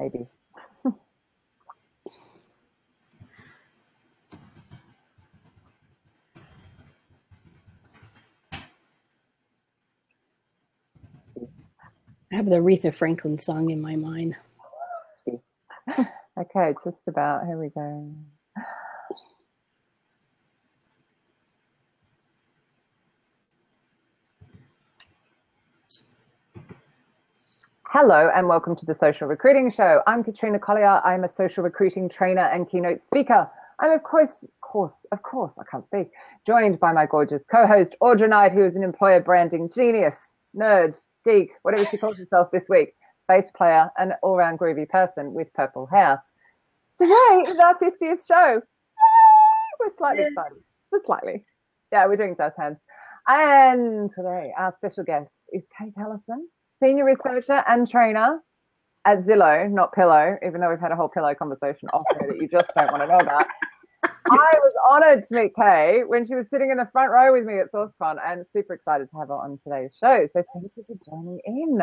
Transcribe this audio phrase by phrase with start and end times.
[0.00, 0.26] maybe.
[12.32, 14.36] I have the Aretha Franklin song in my mind.
[16.38, 17.46] Okay, just about.
[17.46, 18.14] Here we go.
[27.90, 30.02] Hello and welcome to the Social Recruiting Show.
[30.08, 31.00] I'm Katrina Collier.
[31.04, 33.48] I'm a social recruiting trainer and keynote speaker.
[33.78, 36.10] I'm of course, of course, of course, I can't speak,
[36.44, 40.16] joined by my gorgeous co-host Audra Knight, who is an employer branding genius,
[40.54, 42.94] nerd, geek, whatever she calls herself this week,
[43.28, 46.20] bass player, and all-round groovy person with purple hair.
[46.98, 48.54] Today is our 50th show.
[48.54, 49.78] Yay!
[49.78, 50.28] We're slightly Yeah.
[50.30, 51.44] excited, just slightly.
[51.92, 52.78] Yeah, we're doing jazz hands.
[53.28, 56.46] And today our special guest is Kay Kelison,
[56.82, 58.40] senior researcher and trainer
[59.04, 62.40] at Zillow, not Pillow, even though we've had a whole Pillow conversation off there that
[62.40, 63.46] you just don't want to know about.
[64.04, 67.44] I was honored to meet Kay when she was sitting in the front row with
[67.44, 70.28] me at SourceCon and super excited to have her on today's show.
[70.32, 71.78] So thank you for joining in.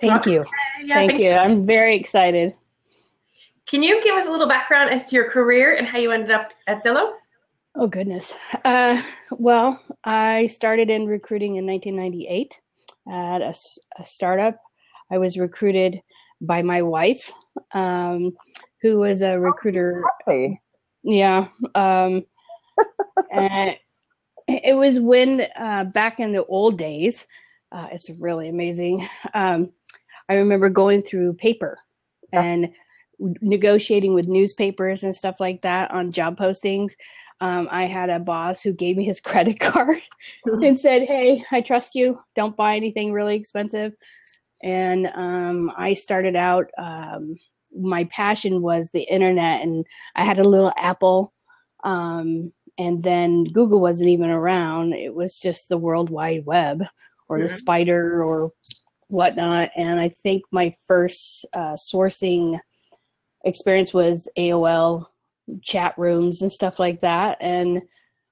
[0.00, 0.44] Thank you.
[0.82, 1.30] Yeah, Thank you.
[1.30, 2.54] I'm very excited.
[3.66, 6.32] Can you give us a little background as to your career and how you ended
[6.32, 7.12] up at Zillow?
[7.76, 8.34] Oh, goodness.
[8.64, 12.60] Uh, well, I started in recruiting in 1998
[13.10, 14.56] at a startup.
[15.10, 16.00] I was recruited
[16.40, 17.30] by my wife,
[17.72, 18.32] um,
[18.80, 20.02] who was a recruiter.
[21.02, 21.48] Yeah.
[21.74, 22.24] Um,
[23.32, 23.76] and
[24.48, 27.26] it was when, uh, back in the old days,
[27.70, 29.06] uh, it's really amazing.
[29.34, 29.72] Um,
[30.28, 31.78] I remember going through paper
[32.32, 32.72] and
[33.18, 36.92] negotiating with newspapers and stuff like that on job postings.
[37.42, 40.00] Um, I had a boss who gave me his credit card
[40.46, 42.20] and said, Hey, I trust you.
[42.36, 43.94] Don't buy anything really expensive.
[44.62, 47.34] And um, I started out, um,
[47.76, 51.34] my passion was the internet, and I had a little Apple.
[51.82, 54.92] Um, and then Google wasn't even around.
[54.92, 56.84] It was just the World Wide Web
[57.28, 57.58] or the Mhm.
[57.58, 58.52] spider or
[59.08, 59.72] whatnot.
[59.74, 62.60] And I think my first uh, sourcing
[63.44, 65.11] experience was AOL
[65.62, 67.38] chat rooms and stuff like that.
[67.40, 67.82] And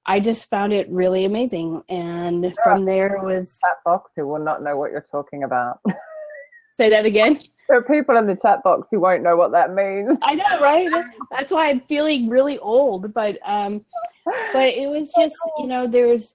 [0.06, 1.82] I just found it really amazing.
[1.88, 5.81] And from there was Chat box who will not know what you're talking about.
[6.76, 7.38] say that again.
[7.69, 10.19] there are people in the chat box who won't know what that means.
[10.22, 10.88] I know, right?
[11.31, 13.12] That's why I'm feeling really old.
[13.12, 13.84] But um,
[14.25, 16.34] but it was just you know there's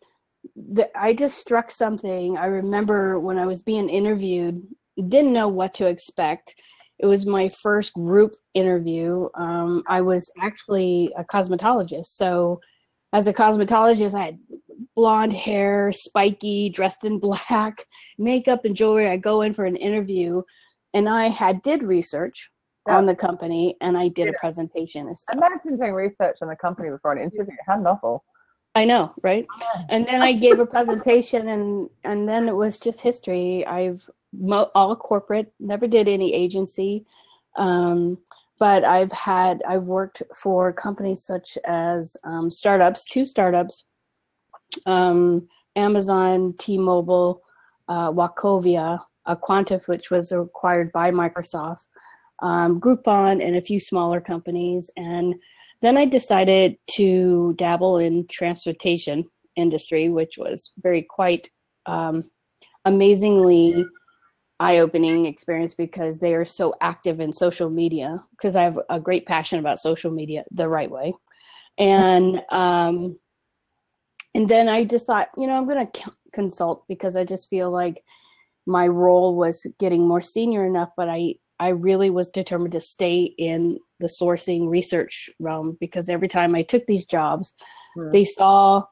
[0.55, 2.37] the, I just struck something.
[2.37, 4.65] I remember when I was being interviewed,
[4.95, 6.55] didn't know what to expect.
[6.99, 9.27] It was my first group interview.
[9.35, 12.59] Um, I was actually a cosmetologist, so
[13.13, 14.39] as a cosmetologist, I had
[14.95, 17.85] blonde hair, spiky, dressed in black,
[18.17, 19.07] makeup and jewelry.
[19.07, 20.41] I go in for an interview,
[20.93, 22.49] and I had did research
[22.87, 22.97] Yeah.
[22.97, 25.13] on the company, and I did a presentation.
[25.33, 27.55] Imagine doing research on the company before an interview.
[27.67, 28.23] How novel.
[28.75, 29.47] I know, right?
[29.89, 33.65] And then I gave a presentation, and and then it was just history.
[33.65, 37.05] I've mo- all corporate, never did any agency,
[37.55, 38.17] um,
[38.59, 43.85] but I've had I've worked for companies such as um, startups, two startups,
[44.85, 45.47] um,
[45.77, 47.41] Amazon, T-Mobile,
[47.87, 51.87] uh, Wachovia, uh, Quantif, which was acquired by Microsoft,
[52.41, 55.35] um, Groupon, and a few smaller companies, and
[55.85, 59.23] then I decided to dabble in transportation
[59.55, 61.49] industry, which was very quite
[61.85, 62.29] um,
[62.85, 63.85] amazingly
[64.59, 68.23] eye-opening experience because they are so active in social media.
[68.31, 71.13] Because I have a great passion about social media the right way,
[71.77, 73.19] and um,
[74.33, 77.71] and then I just thought, you know, I'm going to consult because I just feel
[77.71, 78.03] like
[78.65, 83.33] my role was getting more senior enough, but I I really was determined to stay
[83.37, 87.53] in the sourcing research realm because every time I took these jobs,
[87.95, 88.11] Hmm.
[88.11, 88.83] they saw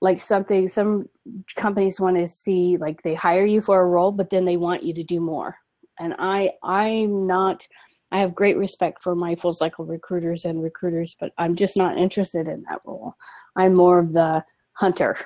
[0.00, 1.08] like something some
[1.54, 4.82] companies want to see like they hire you for a role but then they want
[4.82, 5.56] you to do more
[6.00, 7.66] and i i'm not
[8.10, 11.96] i have great respect for my full cycle recruiters and recruiters but i'm just not
[11.96, 13.14] interested in that role
[13.56, 15.16] i'm more of the hunter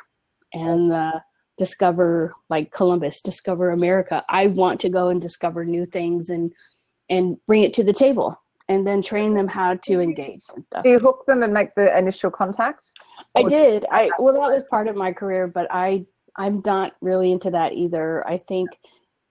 [0.52, 1.10] and the
[1.58, 6.52] discover like columbus discover america i want to go and discover new things and
[7.08, 8.36] and bring it to the table
[8.68, 11.74] and then train them how to engage and stuff Do you hook them and make
[11.74, 12.86] the initial contact?
[13.34, 13.86] I did.
[13.90, 16.04] I well, that was part of my career, but I
[16.36, 18.26] I'm not really into that either.
[18.26, 18.70] I think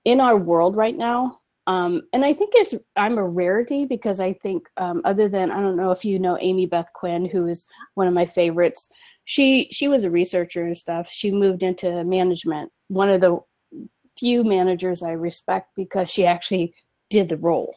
[0.05, 4.33] in our world right now, um, and I think it's I'm a rarity because I
[4.33, 8.07] think um, other than I don't know if you know Amybeth Quinn, who is one
[8.07, 8.87] of my favorites.
[9.25, 11.09] She she was a researcher and stuff.
[11.09, 12.71] She moved into management.
[12.87, 13.39] One of the
[14.17, 16.73] few managers I respect because she actually
[17.09, 17.75] did the role.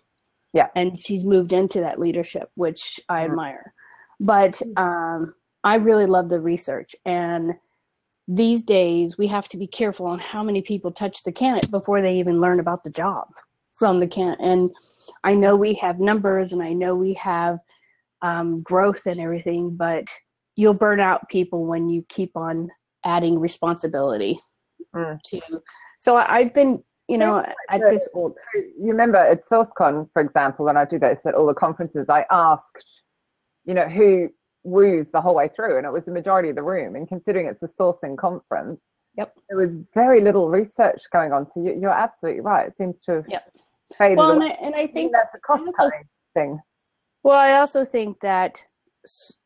[0.53, 0.69] Yeah.
[0.75, 3.75] And she's moved into that leadership, which I admire.
[4.21, 5.35] But um,
[5.65, 6.97] I really love the research.
[7.05, 7.55] And
[8.27, 12.03] these days, we have to be careful on how many people touch the candidate before
[12.03, 13.29] they even learn about the job
[13.75, 14.37] from the can.
[14.41, 14.71] And
[15.25, 17.59] I know we have numbers and I know we have
[18.23, 20.09] um, growth and everything, but
[20.59, 22.69] you'll burn out people when you keep on
[23.05, 24.41] adding responsibility
[24.95, 25.21] Mm.
[25.23, 25.41] to.
[26.01, 27.39] So I- I've been, you know,
[27.69, 28.37] at so- this old.
[28.55, 32.27] you remember at SourceCon, for example, when I do this at all the conferences, I
[32.31, 33.03] asked,
[33.65, 34.31] you know, who
[34.65, 36.97] woos the whole way through, and it was the majority of the room.
[36.97, 38.81] And considering it's a sourcing conference,
[39.15, 39.39] Yep.
[39.49, 41.49] there was very little research going on.
[41.53, 42.67] So you, you're absolutely right.
[42.67, 43.53] It seems to have Yep.
[43.97, 46.61] faded Well, and I, and I think that's a cost cutting thing.
[47.23, 48.65] Well, I also think that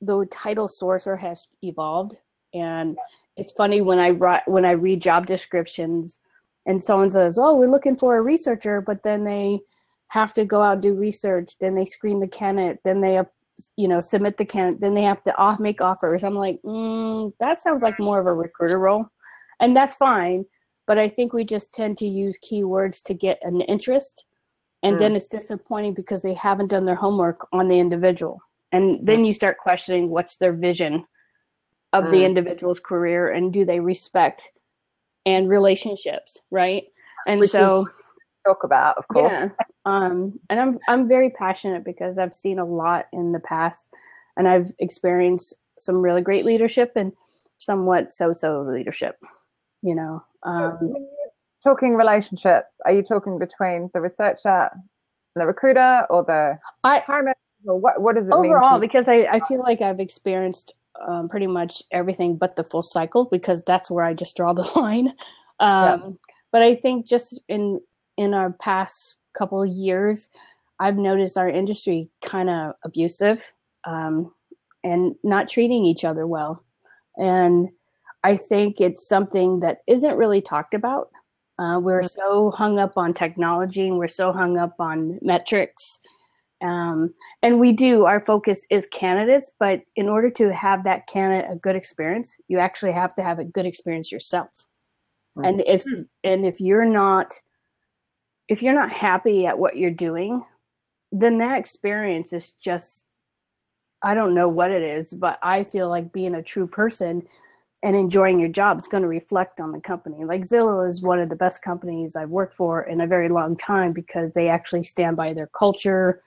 [0.01, 2.17] the title sourcer has evolved,
[2.55, 2.97] and
[3.37, 6.21] it's funny when I write when I read job descriptions,
[6.67, 9.61] and someone says, "Oh, we're looking for a researcher," but then they
[10.09, 13.19] have to go out and do research, then they screen the candidate, then they,
[13.77, 16.23] you know, submit the candidate, then they have to off make offers.
[16.23, 19.07] I'm like, mm, that sounds like more of a recruiter role,
[19.61, 20.45] and that's fine.
[20.87, 24.27] But I think we just tend to use keywords to get an interest
[24.83, 24.99] and Mm.
[24.99, 28.41] then it's disappointing because they haven't done their homework on the individual
[28.73, 31.05] and then you start questioning what's their vision
[31.93, 32.25] of the Mm.
[32.27, 34.51] individual's career and do they respect
[35.27, 36.85] and relationships right
[37.27, 37.87] and Which so
[38.45, 39.31] Talk about, of course.
[39.31, 39.49] yeah
[39.85, 43.89] um and i'm i'm very passionate because i've seen a lot in the past
[44.37, 47.13] and i've experienced some really great leadership and
[47.59, 49.17] somewhat so-so leadership
[49.83, 50.93] you know um
[51.63, 54.83] talking relationships, are you talking between the researcher and
[55.37, 57.05] the recruiter or the I-
[57.65, 60.75] Or what, what does it overall because I, I feel like i've experienced
[61.07, 64.63] um, pretty much everything but the full cycle because that's where i just draw the
[64.77, 65.15] line.
[65.61, 66.19] Um,
[66.51, 67.81] but i think just in
[68.17, 70.29] in our past couple of years
[70.81, 73.43] i've noticed our industry kind of abusive
[73.85, 74.33] um,
[74.85, 76.65] and not treating each other well.
[77.17, 77.69] And
[78.25, 81.11] i think it's something that isn't really talked about.
[81.59, 86.01] Uh, we're so hung up on technology and we're so hung up on metrics
[86.63, 87.13] um,
[87.43, 91.57] and we do our focus is candidates but in order to have that candidate a
[91.57, 94.67] good experience you actually have to have a good experience yourself.
[95.43, 96.03] And if Hmm.
[96.25, 97.41] and if you're not
[98.49, 100.45] if you're not happy at what you're doing
[101.11, 103.05] then that experience is just
[104.03, 107.23] i don't know what it is but i feel like being a true person
[107.83, 110.25] and enjoying your job is going to reflect on the company.
[110.25, 113.57] Like zillow is one of the best companies i've worked for in a very long
[113.57, 116.23] time because they actually stand by their culture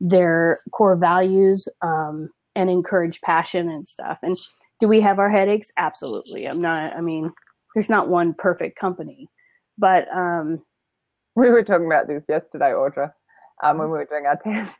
[0.00, 4.18] their core values um, and encourage passion and stuff.
[4.22, 4.38] And
[4.80, 5.70] do we have our headaches?
[5.76, 6.46] Absolutely.
[6.46, 7.30] I'm not, I mean,
[7.74, 9.28] there's not one perfect company,
[9.78, 10.62] but um,
[11.36, 13.12] We were talking about this yesterday, Audra,
[13.62, 14.74] um, when we were doing our test.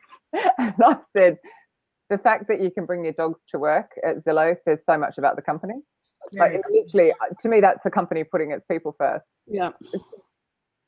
[0.57, 1.37] and I said,
[2.09, 5.17] the fact that you can bring your dogs to work at Zillow says so much
[5.17, 5.75] about the company.
[6.33, 9.25] Like, it's literally, to me, that's a company putting its people first.
[9.47, 9.69] yeah,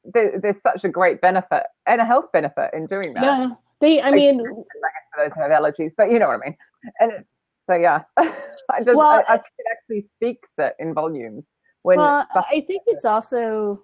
[0.04, 3.24] There, there's such a great benefit and a health benefit in doing that.
[3.24, 3.50] yeah.
[3.84, 6.58] They, I mean, those have allergies, but you know what I mean.
[7.02, 7.28] And it,
[7.70, 11.44] so, yeah, I just, Well, I, I think it actually speaks it in volumes.
[11.82, 13.84] When well, I think it's also,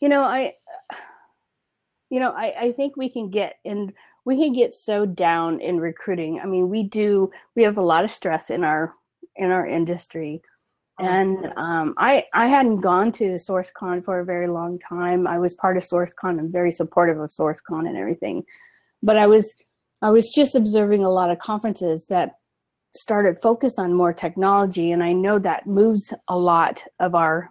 [0.00, 0.54] you know, I,
[2.10, 3.92] you know, I, I think we can get and
[4.24, 6.40] we can get so down in recruiting.
[6.40, 7.30] I mean, we do.
[7.54, 8.92] We have a lot of stress in our
[9.36, 10.42] in our industry,
[10.98, 15.28] and um, I I hadn't gone to SourceCon for a very long time.
[15.28, 16.40] I was part of SourceCon.
[16.40, 18.44] I'm very supportive of SourceCon and everything,
[19.02, 19.54] but I was
[20.00, 22.36] I was just observing a lot of conferences that
[22.94, 27.50] started focus on more technology, and I know that moves a lot of our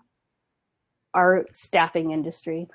[1.13, 2.67] our staffing industry,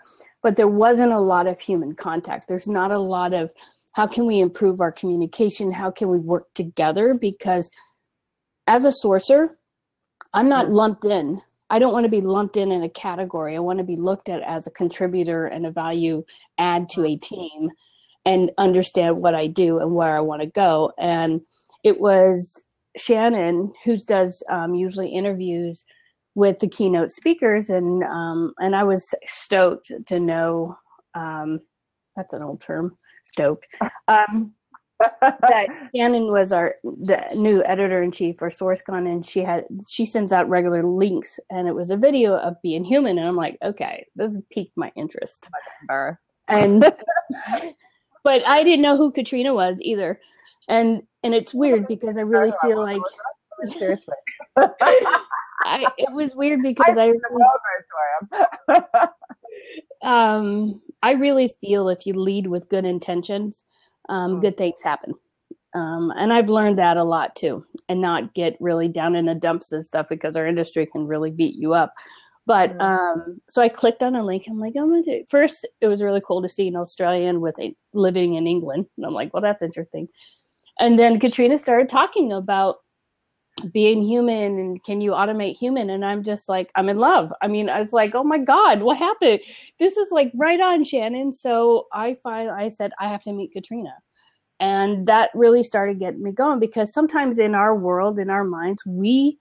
[0.43, 2.49] but there wasn't a lot of human contact.
[2.49, 3.51] There's not a lot of
[3.93, 5.71] how can we improve our communication?
[5.71, 7.15] How can we work together?
[7.15, 7.71] Because
[8.67, 9.51] as a sourcer,
[10.33, 11.43] I'm not lumped in.
[11.69, 13.55] I don't want to be lumped in in a category.
[13.55, 16.25] I want to be looked at as a contributor and a value
[16.59, 17.71] add to a team
[18.25, 20.93] and understand what I do and where I want to go.
[20.99, 21.41] And
[21.83, 22.65] it was
[22.97, 25.85] Shannon who does um, usually interviews
[26.35, 30.77] with the keynote speakers, and um, and I was stoked to know
[31.15, 31.61] um,
[32.17, 33.67] that's an old term, stoked.
[34.09, 34.55] Um,
[35.21, 40.07] that Shannon was our the new editor in chief for SourceCon, and she had she
[40.07, 43.59] sends out regular links, and it was a video of being human, and I'm like,
[43.63, 45.49] okay, this piqued my interest,
[46.49, 46.85] and
[48.25, 50.21] but I didn't know who Katrina was either,
[50.69, 53.03] and and it's weird because I really feel like
[53.79, 54.15] Seriously.
[54.57, 57.47] I it was weird because I The world
[58.69, 58.99] knows who
[60.03, 63.65] I um I really feel if you lead with good intentions,
[64.09, 65.15] um, good things happen.
[65.75, 69.35] Um, and I've learned that a lot too, and not get really down in the
[69.35, 71.93] dumps and stuff because our industry can really beat you up.
[72.45, 74.45] But um, so I clicked on a link.
[74.49, 75.25] I'm like, I'm gonna do.
[75.29, 79.07] First, it was really cool to see an Australian with a living in England, and
[79.07, 80.09] I'm like, well, that's interesting.
[80.79, 82.77] And then Katrina started talking about
[83.73, 85.91] being human and can you automate human?
[85.91, 87.33] And i'm just like i'm in love.
[87.43, 89.41] I mean i was like oh my god what happened?
[89.79, 91.33] This is like right on shannon.
[91.33, 93.95] So i find i said i have to meet katrina.
[94.59, 98.85] And that really started getting me going because sometimes in our world in our minds
[98.87, 99.39] we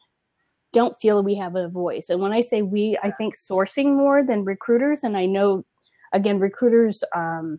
[0.74, 4.24] don't feel we have a voice and when i say we i think sourcing more
[4.24, 5.64] than recruiters and i know
[6.14, 7.58] again recruiters um,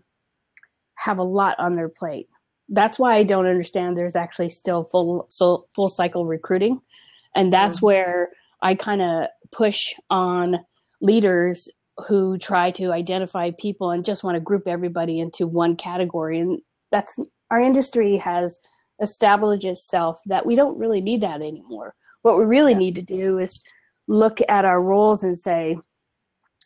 [0.95, 2.29] have a lot on their plate
[2.73, 6.81] that's why I don't understand there's actually still full so full cycle recruiting.
[7.35, 7.87] And that's mm-hmm.
[7.87, 8.31] where
[8.63, 10.59] I kind of push on
[11.01, 11.69] leaders
[12.09, 16.39] who try to identify people and just want to group everybody into one category.
[16.39, 17.19] And that's
[17.51, 18.59] our industry has
[19.01, 21.95] established itself that we don't really need that anymore.
[22.23, 22.79] What we really yeah.
[22.79, 23.61] need to do is
[24.09, 25.77] look at our roles and say,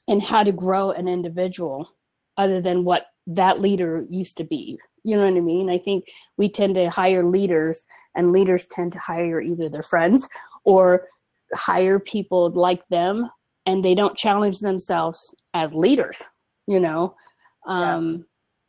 [0.08, 1.90] and how to grow an individual
[2.36, 4.78] other than what that leader used to be.
[5.02, 5.70] You know what I mean?
[5.70, 7.84] I think we tend to hire leaders,
[8.14, 10.28] and leaders tend to hire either their friends
[10.64, 11.08] or
[11.54, 13.30] hire people like them,
[13.66, 16.22] and they don't challenge themselves as leaders,
[16.66, 17.14] you know?
[17.66, 18.26] Um,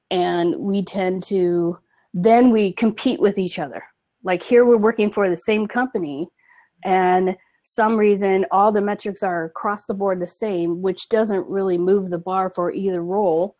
[0.09, 0.17] yeah.
[0.19, 1.77] And we tend to,
[2.13, 3.83] then we compete with each other.
[4.23, 6.27] Like here, we're working for the same company,
[6.87, 11.77] and some reason all the metrics are across the board the same, which doesn't really
[11.77, 13.55] move the bar for either role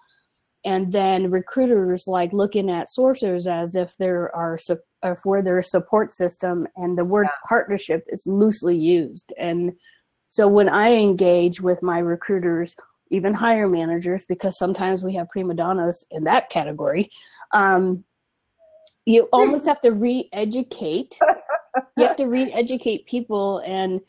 [0.68, 4.58] and then recruiters like looking at sourcers as if there are
[5.04, 7.48] if we're their support system and the word yeah.
[7.48, 9.72] partnership is loosely used and
[10.28, 12.76] so when i engage with my recruiters
[13.12, 17.10] even hire managers because sometimes we have prima donnas in that category
[17.54, 18.04] um,
[19.06, 21.18] you almost have to re-educate
[21.98, 24.02] you have to re-educate people and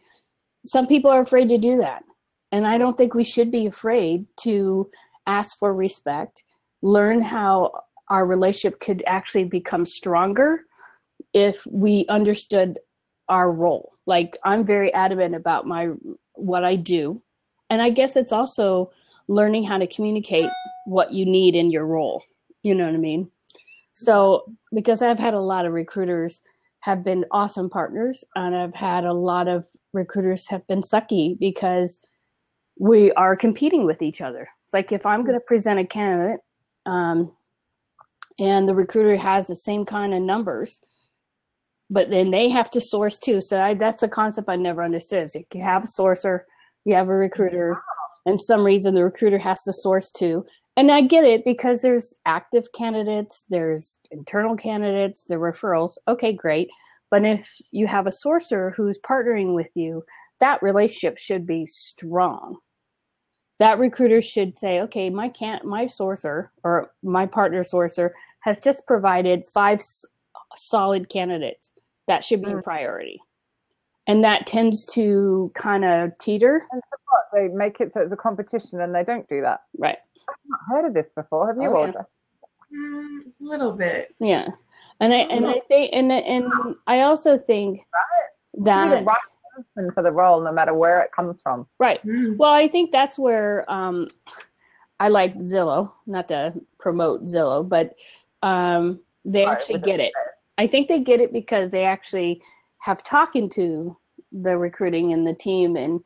[0.66, 2.04] some people are afraid to do that
[2.52, 4.90] and i don't think we should be afraid to
[5.26, 6.44] ask for respect
[6.82, 7.72] learn how
[8.08, 10.64] our relationship could actually become stronger
[11.34, 12.78] if we understood
[13.28, 13.92] our role.
[14.06, 15.90] Like I'm very adamant about my
[16.34, 17.22] what I do.
[17.70, 18.90] And I guess it's also
[19.26, 20.50] learning how to communicate
[20.86, 22.22] what you need in your role.
[22.62, 23.30] You know what I mean?
[23.94, 26.40] So because I've had a lot of recruiters
[26.80, 32.02] have been awesome partners and I've had a lot of recruiters have been sucky because
[32.78, 34.48] we are competing with each other.
[34.64, 36.40] It's like if I'm going to present a candidate
[36.86, 37.34] um,
[38.38, 40.80] and the recruiter has the same kind of numbers
[41.90, 45.24] but then they have to source too so I, that's a concept i never understood
[45.24, 46.40] is you have a sourcer
[46.84, 47.80] you have a recruiter
[48.26, 50.44] and some reason the recruiter has to source too
[50.78, 56.70] and i get it because there's active candidates there's internal candidates the referrals okay great
[57.10, 60.02] but if you have a sourcer who's partnering with you
[60.40, 62.56] that relationship should be strong
[63.58, 68.86] that recruiter should say, okay, my can my sourcer or my partner sourcer has just
[68.86, 70.06] provided five s-
[70.56, 71.72] solid candidates.
[72.06, 72.60] That should be mm.
[72.60, 73.20] a priority.
[74.06, 76.66] And that tends to kind of teeter.
[76.70, 77.24] And what?
[77.34, 79.60] They make it so it's a competition and they don't do that.
[79.76, 79.98] Right.
[80.28, 81.48] I've not heard of this before.
[81.48, 82.02] Have you, oh, yeah.
[82.74, 84.14] Mm, a little bit.
[84.20, 84.48] Yeah.
[85.00, 87.86] And I and I think and and I also think
[88.54, 89.04] right.
[89.04, 89.06] that
[89.56, 91.66] person for the role, no matter where it comes from.
[91.78, 92.04] Right.
[92.04, 92.36] Mm.
[92.36, 94.08] Well, I think that's where um,
[95.00, 97.94] I like Zillow, not to promote Zillow, but
[98.42, 100.12] um, they right, actually get it.
[100.58, 102.42] I think they get it because they actually
[102.78, 103.96] have talking to
[104.32, 106.00] the recruiting and the team and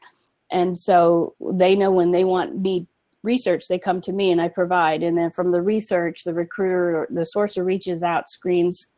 [0.51, 2.87] and so they know when they want need
[3.23, 7.07] research they come to me and i provide and then from the research the recruiter
[7.11, 8.93] the sourcer reaches out screens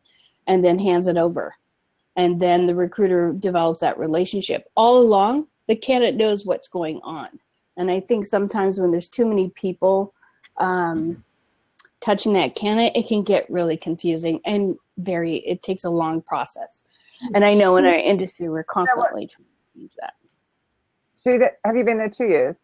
[0.47, 1.55] and then hands it over
[2.17, 4.71] and then the recruiter develops that relationship.
[4.77, 7.29] All along, the candidate knows what's going on.
[7.77, 10.15] And I think sometimes when there's too many people
[10.59, 11.25] um,
[12.01, 16.85] touching that candidate, it can get really confusing and very, it takes a long process.
[17.35, 20.15] And I know in our industry, we're constantly trying to change that.
[21.23, 22.57] Two, have you been there two years?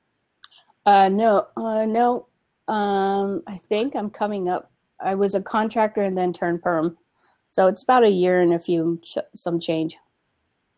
[0.87, 2.27] Uh, no, uh, no.
[2.69, 4.71] Um, I think I'm coming up.
[5.01, 6.97] I was a contractor and then turned perm.
[7.49, 9.01] So it's about a year and a few
[9.35, 9.97] some change.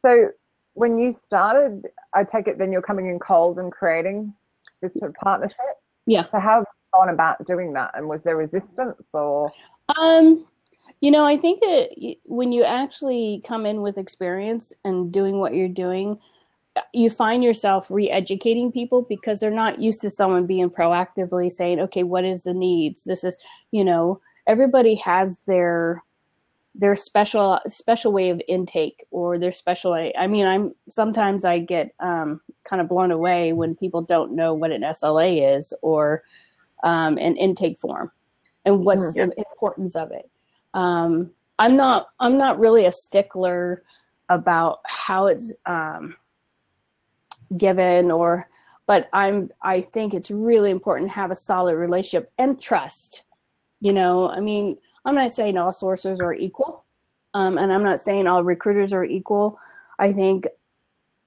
[0.00, 0.30] So
[0.74, 4.32] when you started, I take it then you're coming in cold and creating
[4.80, 5.58] this sort of partnership.
[6.06, 6.24] Yeah.
[6.24, 9.52] So how have you gone about doing that, and was there resistance or?
[9.96, 10.46] Um,
[11.00, 15.54] you know, I think that when you actually come in with experience and doing what
[15.54, 16.18] you're doing,
[16.92, 22.02] you find yourself re-educating people because they're not used to someone being proactively saying okay
[22.02, 23.36] what is the needs this is
[23.70, 26.02] you know everybody has their
[26.74, 31.94] their special special way of intake or their special i mean i'm sometimes i get
[32.00, 36.22] um, kind of blown away when people don't know what an sla is or
[36.84, 38.10] um, an intake form
[38.64, 39.28] and what's mm-hmm.
[39.28, 40.30] the importance of it
[40.72, 43.82] um, i'm not i'm not really a stickler
[44.30, 46.16] about how it's um,
[47.56, 48.48] given or
[48.86, 53.24] but i'm i think it's really important to have a solid relationship and trust
[53.80, 54.28] you know?
[54.28, 56.84] I mean i'm not saying all sourcers are equal
[57.34, 59.58] um, and i'm not saying all recruiters are equal.
[59.98, 60.46] I think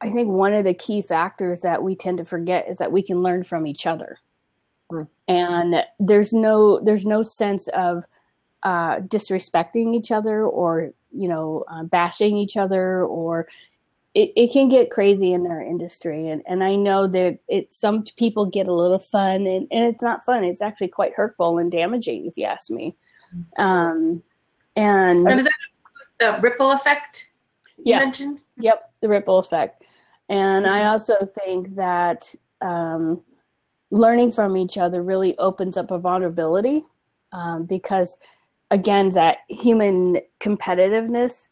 [0.02, 3.02] i think one of the key factors that we tend to forget is that we
[3.02, 4.18] can learn from each other.
[4.92, 5.08] Mm.
[5.28, 8.04] and there's no there's no sense of
[8.62, 13.48] uh, disrespecting each other or you know uh, bashing each other or
[14.16, 16.30] it, it can get crazy in our industry.
[16.30, 20.04] And, and i know that it some people get a little fun and, and it's
[20.04, 20.44] not fun.
[20.44, 22.96] It's actually quite hurtful and damaging if you ask me.
[23.58, 24.24] Um,
[24.76, 25.54] and, and is that
[26.20, 27.30] the ripple effect
[27.78, 28.42] you yeah, mentioned?
[28.58, 29.84] Yep the ripple effect.
[30.30, 30.90] And i mm-hmm.
[30.90, 33.22] also think that um,
[33.92, 36.84] learning from each other really opens up a vulnerability
[37.32, 38.18] um, because
[38.72, 41.50] again that human competitiveness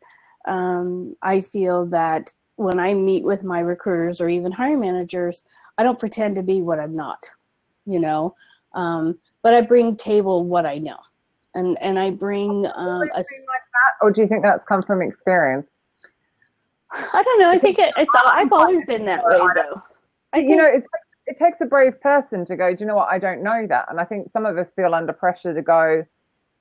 [0.47, 5.43] um, i feel that when I meet with my recruiters or even hiring managers,
[5.77, 7.29] I don't pretend to be what I'm not,
[7.85, 8.35] you know,
[8.73, 10.97] um, but I bring table what I know,
[11.55, 13.17] and and I bring um, a.
[13.17, 15.67] Like that, or do you think that's come from experience?
[16.91, 17.49] I don't know.
[17.49, 18.15] I think it, it's.
[18.25, 19.81] I've always been that way, though.
[20.33, 20.87] I you know, it's
[21.25, 22.73] it takes a brave person to go.
[22.73, 23.09] Do you know what?
[23.11, 26.05] I don't know that, and I think some of us feel under pressure to go.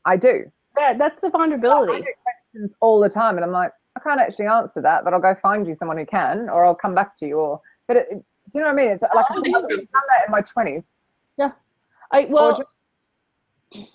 [0.04, 0.50] I do.
[0.76, 1.92] Yeah, that's the vulnerability.
[1.92, 5.12] I get questions all the time, and I'm like, I can't actually answer that, but
[5.12, 7.38] I'll go find you someone who can, or I'll come back to you.
[7.38, 8.22] Or, but it, do
[8.54, 8.90] you know what I mean?
[8.90, 10.82] It's like oh, I've done that in my twenties.
[11.36, 11.52] Yeah,
[12.10, 12.64] I well.
[13.72, 13.86] Audra,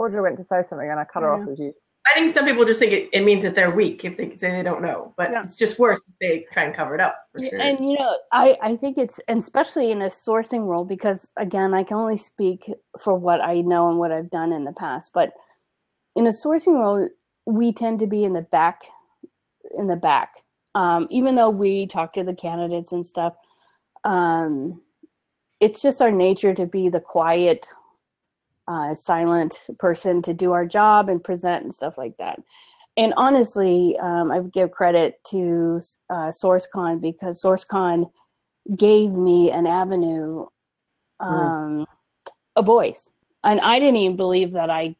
[0.00, 1.74] Audra went to say something, and I cut her off as you.
[2.04, 4.50] I think some people just think it, it means that they're weak if they say
[4.50, 5.44] they don't know, but yeah.
[5.44, 7.16] it's just worse if they try and cover it up.
[7.38, 7.60] Sure.
[7.60, 11.74] And you know, I I think it's and especially in a sourcing role because again,
[11.74, 15.12] I can only speak for what I know and what I've done in the past,
[15.14, 15.32] but
[16.16, 17.08] in a sourcing role,
[17.46, 18.82] we tend to be in the back
[19.76, 20.34] in the back.
[20.74, 23.34] Um, even though we talk to the candidates and stuff,
[24.04, 24.80] um,
[25.60, 27.66] it's just our nature to be the quiet,
[28.68, 32.40] uh, silent person to do our job and present and stuff like that.
[32.96, 35.80] And honestly, um, I give credit to
[36.10, 38.10] uh, SourceCon because SourceCon
[38.76, 40.46] gave me an avenue,
[41.20, 41.26] mm.
[41.26, 41.86] um, mm.
[42.56, 43.10] a voice.
[43.44, 44.94] And I didn't even believe that I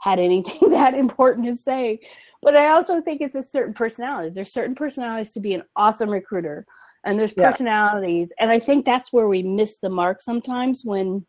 [0.00, 2.00] had anything that important to say
[2.46, 4.30] but I also think it's a certain personality.
[4.32, 6.64] There's certain personalities to be an awesome recruiter,
[7.04, 8.44] and there's personalities, yeah.
[8.44, 11.26] and I think that's where we miss the mark sometimes when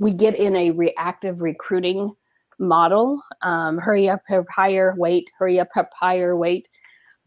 [0.00, 2.12] we get in a reactive recruiting
[2.58, 3.22] model.
[3.42, 5.30] Um, hurry up, hire, wait.
[5.38, 6.68] Hurry up, hire, wait.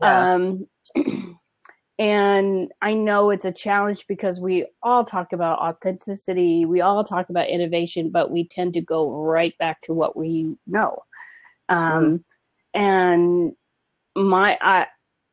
[0.02, 0.34] Yeah.
[0.34, 0.68] Um,
[2.00, 7.30] and I know it's a challenge because we all talk about authenticity, we all talk
[7.30, 11.02] about innovation, but we tend to go right back to what we know.
[11.70, 12.24] Um, mm
[12.74, 13.54] and
[14.16, 14.88] my I,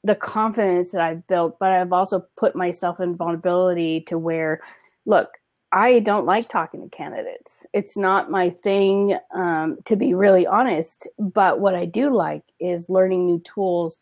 [0.05, 4.61] the confidence that I've built, but I've also put myself in vulnerability to where,
[5.05, 5.29] look,
[5.73, 7.67] I don't like talking to candidates.
[7.73, 11.09] It's not my thing, um, to be really honest.
[11.19, 13.99] But what I do like is learning new tools,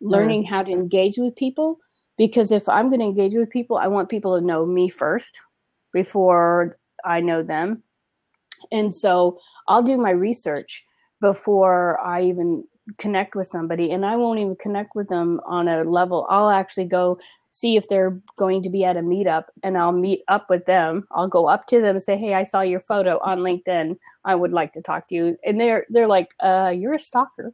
[0.00, 0.48] learning mm.
[0.48, 1.78] how to engage with people.
[2.16, 5.38] Because if I'm going to engage with people, I want people to know me first
[5.92, 7.82] before I know them.
[8.70, 10.82] And so I'll do my research
[11.20, 12.64] before I even
[12.98, 16.26] connect with somebody and I won't even connect with them on a level.
[16.28, 17.18] I'll actually go
[17.52, 21.06] see if they're going to be at a meetup and I'll meet up with them.
[21.12, 23.96] I'll go up to them and say, Hey, I saw your photo on LinkedIn.
[24.24, 25.38] I would like to talk to you.
[25.44, 27.52] And they're they're like, uh, you're a stalker.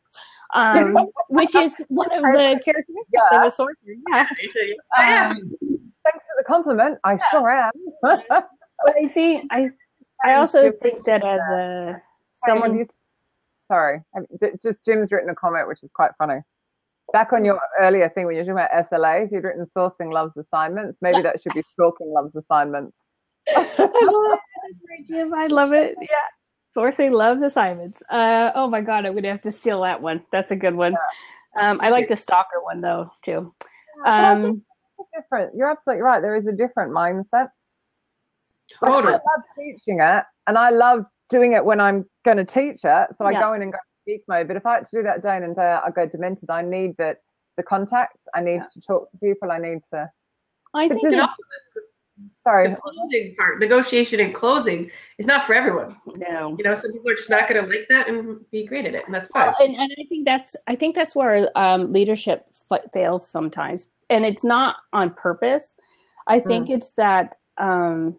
[0.54, 0.96] Um,
[1.28, 3.40] which is one of the characteristics yeah.
[3.40, 3.76] of a sorcerer.
[4.10, 4.28] Yeah.
[4.98, 6.98] Um, thanks for the compliment.
[7.04, 7.72] I sure am.
[8.02, 9.70] but I think I
[10.24, 12.02] I also think that as a
[12.46, 12.86] someone
[13.68, 14.00] sorry,
[14.62, 16.40] just Jim's written a comment which is quite funny.
[17.12, 20.98] Back on your earlier thing when you're talking about SLAs, you'd written sourcing loves assignments.
[21.00, 22.94] Maybe that should be stalking loves assignments.
[23.48, 25.08] I love it.
[25.08, 25.32] Jim.
[25.34, 25.94] I love it.
[26.00, 26.08] Yeah.
[26.76, 28.02] Sourcing loves assignments.
[28.10, 30.22] Uh, oh my God, I'm going to have to steal that one.
[30.32, 30.94] That's a good one.
[31.58, 33.54] Um, I like the stalker one though, too.
[34.04, 34.62] Um,
[35.14, 35.54] different.
[35.56, 36.20] You're absolutely right.
[36.20, 37.48] There is a different mindset.
[38.84, 39.14] Totally.
[39.14, 43.08] I love teaching it and I love doing it when I'm going to teach it.
[43.16, 43.40] So I yeah.
[43.40, 44.48] go in and go speak mode.
[44.48, 46.50] But if I had to do that day in and day out, I go demented.
[46.50, 47.18] I need that
[47.56, 48.18] the contact.
[48.34, 48.64] I need yeah.
[48.72, 49.50] to talk to people.
[49.50, 50.10] I need to
[50.74, 51.36] I think it's,
[52.44, 52.68] sorry.
[52.68, 55.96] The closing part, negotiation and closing, is not for everyone.
[56.06, 58.86] No, you know, some people are just not going to like that and be great
[58.86, 59.46] at it, and that's fine.
[59.46, 62.46] Well, and, and I think that's I think that's where um, leadership
[62.92, 65.76] fails sometimes, and it's not on purpose.
[66.26, 66.76] I think mm.
[66.76, 68.16] it's that um,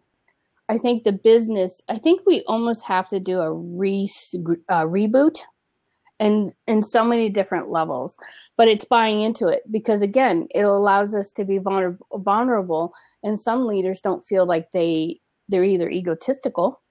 [0.70, 1.82] I think the business.
[1.90, 4.10] I think we almost have to do a re
[4.70, 5.40] uh, reboot
[6.20, 8.18] and in so many different levels
[8.58, 13.40] but it's buying into it because again it allows us to be vulnerable, vulnerable and
[13.40, 16.82] some leaders don't feel like they they're either egotistical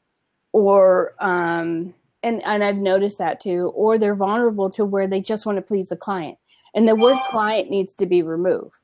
[0.53, 5.47] or um and and I've noticed that too or they're vulnerable to where they just
[5.47, 6.39] want to please the client
[6.75, 8.75] and the word client needs to be removed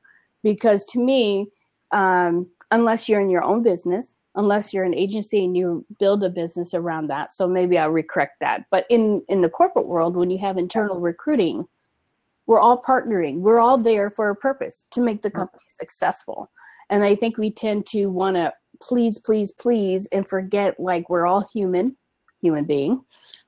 [0.43, 1.47] because to me
[1.91, 6.29] um unless you're in your own business unless you're an agency and you build a
[6.29, 7.31] business around that.
[7.31, 8.65] So maybe I'll recorrect that.
[8.71, 11.67] But in in the corporate world, when you have internal recruiting,
[12.45, 13.39] we're all partnering.
[13.39, 16.51] We're all there for a purpose to make the company successful.
[16.89, 21.25] And I think we tend to want to please, please, please, and forget like we're
[21.25, 21.95] all human,
[22.41, 23.03] human being.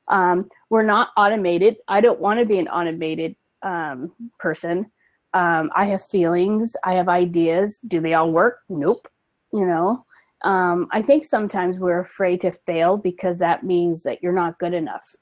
[0.08, 1.78] Um, we're not automated.
[1.88, 4.90] I don't want to be an automated um, person.
[5.34, 6.76] Um, I have feelings.
[6.84, 7.80] I have ideas.
[7.88, 8.60] Do they all work?
[8.70, 9.08] Nope.
[9.54, 10.06] You know,
[10.44, 14.74] um, I think sometimes we're afraid to fail because that means that you're not good
[14.74, 15.16] enough.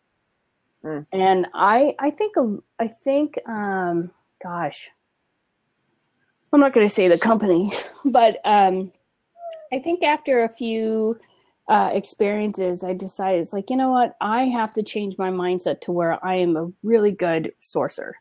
[0.83, 1.05] Mm.
[1.11, 2.35] And I, I think,
[2.79, 4.11] I think, um,
[4.43, 4.89] gosh,
[6.51, 7.71] I'm not going to say the company,
[8.05, 8.91] but um,
[9.73, 11.19] I think after a few
[11.69, 15.81] uh, experiences, I decided it's like, you know what, I have to change my mindset
[15.81, 18.11] to where I am a really good sourcer,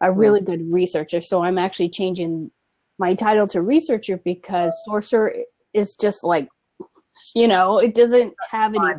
[0.00, 0.18] a hmm.
[0.18, 1.20] really good researcher.
[1.20, 2.50] So I'm actually changing
[2.98, 5.42] my title to researcher because sourcer
[5.76, 6.48] is just like,
[7.34, 8.94] you know, it doesn't have any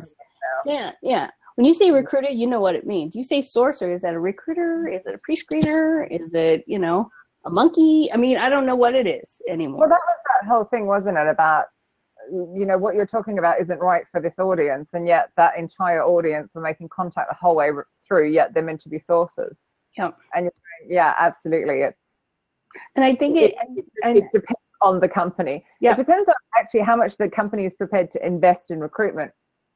[0.62, 0.94] stand.
[1.02, 1.30] Yeah.
[1.56, 1.96] When you say mm-hmm.
[1.96, 3.16] recruiter, you know what it means.
[3.16, 4.86] You say sourcer, is that a recruiter?
[4.88, 6.06] Is it a pre-screener?
[6.08, 7.10] Is it, you know,
[7.44, 8.10] a monkey?
[8.12, 9.80] I mean, I don't know what it is anymore.
[9.80, 11.66] Well, that was that whole thing, wasn't it, about
[12.30, 16.04] you know what you're talking about isn't right for this audience, and yet that entire
[16.04, 17.70] audience are making contact the whole way
[18.06, 18.28] through.
[18.28, 19.56] Yet they're meant to be sourcers.
[19.96, 20.10] Yeah.
[20.34, 20.50] And
[20.86, 21.98] yeah, absolutely, it's.
[22.96, 25.64] And I think it, it, it, it depends on the company.
[25.80, 25.92] Yeah.
[25.92, 29.32] It depends on actually how much the company is prepared to invest in recruitment,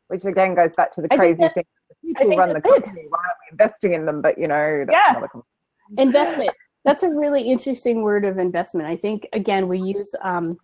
[0.08, 1.64] which again goes back to the crazy thing.
[2.04, 3.06] People run the company.
[3.08, 4.22] Why aren't we investing in them?
[4.22, 5.42] But you know, that's another come.
[5.96, 6.02] yeah.
[6.02, 6.50] investment.
[6.84, 8.88] That's a really interesting word of investment.
[8.88, 10.58] I think again we use um,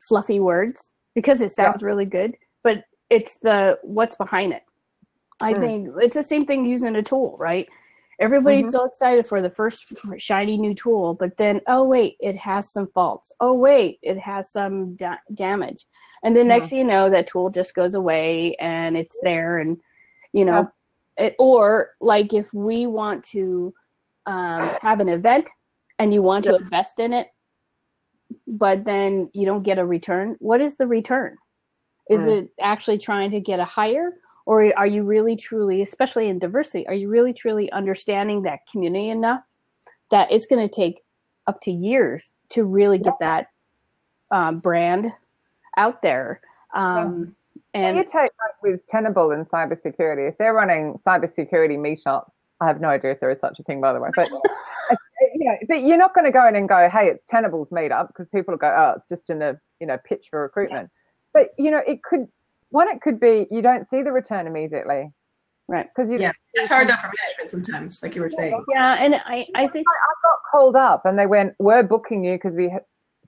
[0.00, 1.86] fluffy words because it sounds yeah.
[1.86, 4.62] really good, but it's the what's behind it.
[5.40, 5.60] I mm.
[5.60, 7.68] think it's the same thing using a tool, right?
[8.22, 8.76] Everybody's mm-hmm.
[8.76, 9.84] so excited for the first
[10.16, 13.32] shiny new tool, but then, oh, wait, it has some faults.
[13.40, 15.86] Oh, wait, it has some da- damage.
[16.22, 19.58] And then next thing you know, that tool just goes away and it's there.
[19.58, 19.76] And,
[20.32, 20.70] you know,
[21.18, 21.26] yeah.
[21.26, 23.74] it, or like if we want to
[24.26, 25.50] um, have an event
[25.98, 27.26] and you want to invest in it,
[28.46, 31.36] but then you don't get a return, what is the return?
[32.08, 32.42] Is mm.
[32.42, 34.12] it actually trying to get a hire
[34.46, 39.10] or are you really truly especially in diversity are you really truly understanding that community
[39.10, 39.42] enough
[40.10, 41.02] that it's going to take
[41.46, 43.48] up to years to really get that
[44.30, 45.12] um, brand
[45.76, 46.40] out there?
[46.74, 47.34] Um,
[47.74, 52.80] and you take like with Tenable and cybersecurity if they're running cybersecurity meetups i have
[52.80, 54.28] no idea if there is such a thing by the way but
[55.34, 58.08] you know, but you're not going to go in and go hey it's Tenable's meetup
[58.08, 60.90] because people will go oh it's just in a you know pitch for recruitment.
[60.92, 61.42] Yeah.
[61.42, 62.28] but you know it could
[62.72, 65.10] one, it could be you don't see the return immediately.
[65.68, 65.86] Right.
[65.94, 68.64] Because you yeah, it's hard enough for management sometimes, like you were saying.
[68.68, 72.34] Yeah, and I, I think I got called up and they went, "We're booking you
[72.34, 72.70] because we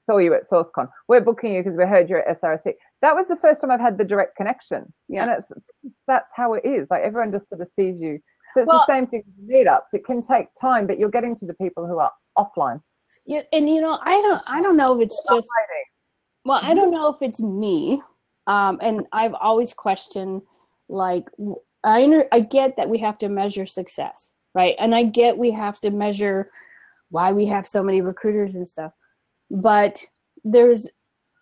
[0.04, 0.88] saw you at SourceCon.
[1.08, 3.80] We're booking you because we heard you're at SRC." That was the first time I've
[3.80, 4.92] had the direct connection.
[5.08, 5.22] Yeah.
[5.22, 6.88] And it's that's how it is.
[6.90, 8.18] Like everyone just sort of sees you.
[8.54, 9.92] So it's well, the same thing with meetups.
[9.92, 12.80] It can take time, but you're getting to the people who are offline.
[13.26, 15.48] Yeah, and you know, I don't, I don't know if it's just.
[16.44, 18.02] Well, I don't know if it's me
[18.46, 20.42] um, and I've always questioned,
[20.88, 21.28] like,
[21.82, 24.74] I I get that we have to measure success, right?
[24.78, 26.50] And I get we have to measure
[27.10, 28.92] why we have so many recruiters and stuff,
[29.50, 30.04] but
[30.44, 30.90] there's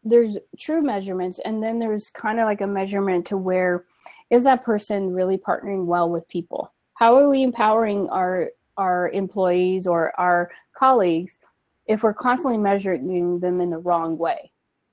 [0.04, 3.84] there's true measurements, and then there's kind of like a measurement to where
[4.30, 6.72] is that person really partnering well with people?
[6.94, 11.38] How are we empowering our our employees or our colleagues
[11.86, 14.50] if we're constantly measuring them in the wrong way?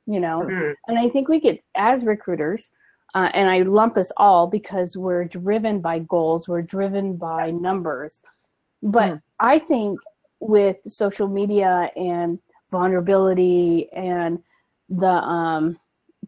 [0.09, 0.41] You know?
[0.41, 0.71] Mm-hmm.
[0.87, 2.71] and i think we get as recruiters
[3.15, 8.21] uh, and i lump us all because we're driven by goals we're driven by numbers.
[8.81, 9.21] But mm.
[9.39, 9.99] i think
[10.39, 12.39] with social media and
[12.71, 14.39] vulnerability and
[14.89, 15.77] the um,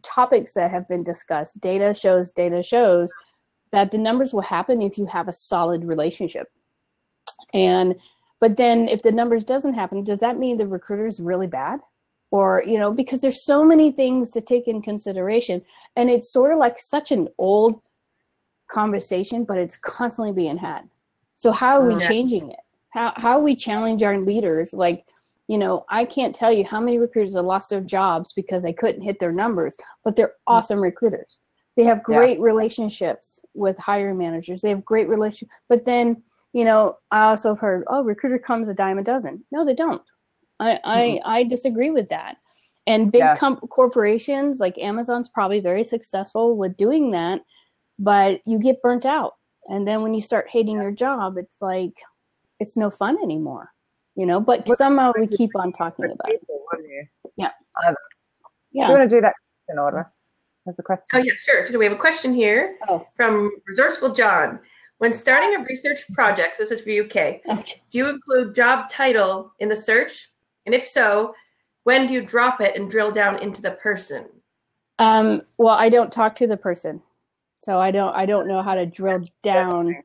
[0.02, 3.12] topics that have been discussed data shows data shows
[3.72, 6.48] that the numbers will happen if you have a solid relationship.
[7.54, 7.96] And
[8.38, 11.80] but then if the numbers doesn't happen does that mean the recruiter is really bad
[12.32, 15.62] or you know because there's so many things to take in consideration.
[15.94, 17.80] And it's sort of like such an old
[18.68, 20.88] conversation but it's constantly being had.
[21.34, 22.08] So how are we yeah.
[22.08, 22.60] changing it?
[22.90, 25.04] How how we challenge our leaders like
[25.48, 28.72] you know i can't tell you how many recruiters have lost their jobs because they
[28.72, 30.32] couldn't hit their numbers but they're mm.
[30.46, 31.40] awesome recruiters.
[31.74, 32.44] They have great yeah.
[32.44, 34.60] relationships with hiring managers.
[34.60, 38.68] They have great relation but then you know i also have heard oh recruiter comes
[38.70, 39.44] a dime a dozen.
[39.52, 40.02] No they don't
[40.62, 41.28] i mm-hmm.
[41.28, 42.36] i i disagree with that.
[42.84, 43.36] And big yeah.
[43.36, 47.42] com- corporations like amazon's probably very successful with doing that
[47.98, 49.34] but you get burnt out.
[49.66, 50.82] And then when you start hating yeah.
[50.82, 51.94] your job it's like
[52.58, 53.70] it's no fun anymore
[54.14, 54.40] you know?
[54.40, 57.50] But what somehow we keep on talking about people, it yeah.
[57.86, 57.94] Um,
[58.72, 58.88] yeah.
[58.88, 59.34] you want to do that
[59.68, 60.10] in order?
[60.68, 61.04] As a question.
[61.12, 61.64] Oh yeah sure.
[61.64, 63.06] So we have a question here oh.
[63.16, 64.60] from resourceful john.
[64.98, 67.82] When starting a research project this is for uk okay.
[67.90, 70.31] do you include job title in the search
[70.66, 71.34] and if so
[71.84, 74.26] when do you drop it and drill down into the person?
[74.98, 77.02] Um, well i don't talk to the person.
[77.58, 80.02] So i don't i don't know how to drill down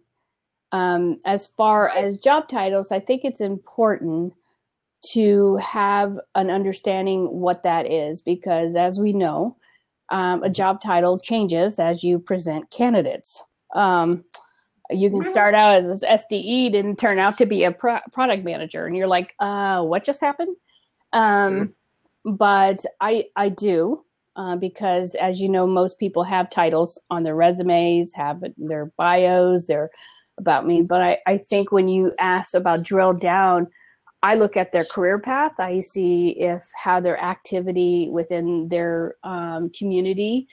[0.71, 4.33] um, as far as job titles, I think it's important
[5.13, 9.55] to have an understanding what that is because, as we know,
[10.09, 13.43] um, a job title changes as you present candidates.
[13.75, 14.23] Um,
[14.89, 18.43] you can start out as an SDE and turn out to be a pro- product
[18.43, 20.55] manager, and you're like, uh, "What just happened?"
[21.13, 21.53] Um,
[22.25, 22.35] mm-hmm.
[22.35, 24.03] But I I do
[24.35, 29.65] uh, because, as you know, most people have titles on their resumes, have their bios,
[29.65, 29.89] their
[30.37, 30.83] about me.
[30.83, 33.67] But I, I think when you ask about drill down,
[34.23, 35.53] I look at their career path.
[35.59, 40.47] I see if how their activity within their um, community,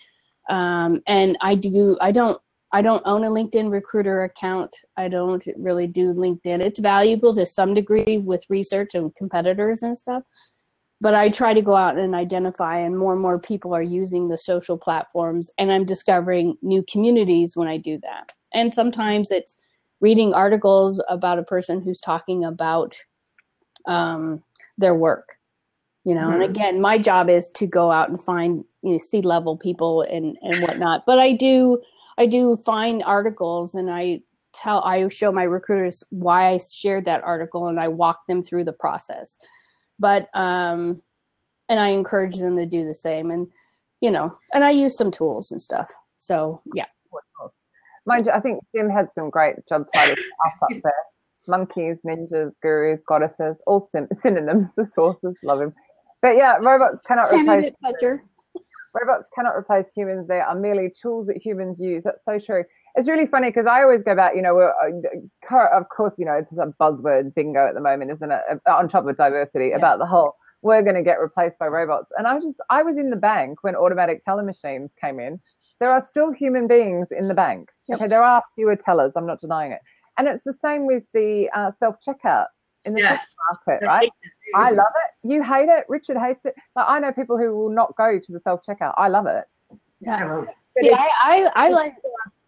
[0.49, 1.97] um, and I do.
[2.01, 2.40] I don't.
[2.75, 4.75] I don't own a LinkedIn recruiter account.
[4.97, 6.61] I don't really do LinkedIn.
[6.61, 10.25] It's valuable to some degree with research and competitors and stuff.
[11.01, 14.27] But I try to go out and identify, and more and more people are using
[14.27, 18.33] the social platforms, and I'm discovering new communities when I do that.
[18.53, 19.57] And sometimes it's
[20.01, 22.97] reading articles about a person who's talking about
[23.87, 24.43] um,
[24.79, 25.37] their work
[26.05, 26.33] you know mm-hmm.
[26.35, 30.03] and again my job is to go out and find you know C level people
[30.03, 31.81] and and whatnot but i do
[32.18, 34.20] i do find articles and i
[34.53, 38.64] tell i show my recruiters why i shared that article and i walk them through
[38.64, 39.38] the process
[39.98, 41.03] but um
[41.68, 43.48] and i encourage them to do the same and
[44.00, 46.87] you know and i use some tools and stuff so yeah
[48.07, 50.18] Mind you, I think Jim had some great job titles
[50.62, 50.92] up there.
[51.46, 55.74] Monkeys, ninjas, gurus, goddesses, all syn- synonyms, the sources, love him.
[56.22, 57.72] But yeah, robots cannot replace
[58.95, 60.29] robots cannot replace humans.
[60.29, 62.05] They are merely tools that humans use.
[62.05, 62.65] That's so true.
[62.95, 66.35] It's really funny because I always go back, you know, uh, of course, you know,
[66.35, 68.41] it's a buzzword bingo at the moment, isn't it?
[68.69, 69.77] On top of diversity, yeah.
[69.77, 72.11] about the whole we're going to get replaced by robots.
[72.17, 75.39] And I was just, I was in the bank when automatic teller machines came in.
[75.79, 77.69] There are still human beings in the bank.
[77.89, 77.99] Yep.
[77.99, 79.13] Okay, there are fewer tellers.
[79.15, 79.81] I'm not denying it.
[80.17, 82.47] And it's the same with the uh, self checkout
[82.85, 83.35] in the yes.
[83.51, 84.11] market, right?
[84.55, 85.29] I love it.
[85.29, 85.85] You hate it.
[85.88, 86.55] Richard hates it.
[86.77, 88.94] Like, I know people who will not go to the self checkout.
[88.97, 89.44] I love it.
[90.01, 90.44] Yeah.
[90.79, 91.94] See, I, I, I like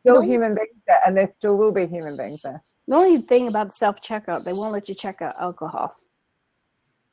[0.01, 2.63] still human beings there, and there still will be human beings there.
[2.89, 5.97] The only thing about self checkout, they won't let you check out alcohol.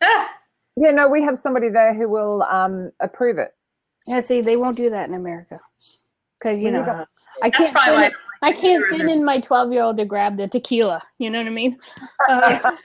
[0.01, 0.29] Ah.
[0.75, 3.51] Yeah, no, we have somebody there who will um, approve it.
[4.07, 5.59] Yeah, see, they won't do that in America
[6.39, 7.05] because you know
[7.41, 10.47] I can't send it, I can't send in my twelve year old to grab the
[10.47, 11.01] tequila.
[11.19, 11.79] You know what I mean?
[12.29, 12.75] Uh,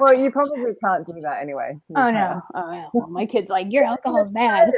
[0.00, 1.78] well, you probably can't do that anyway.
[1.94, 2.42] oh no!
[2.54, 3.06] Oh no!
[3.06, 4.70] my kid's like, your alcohol's bad.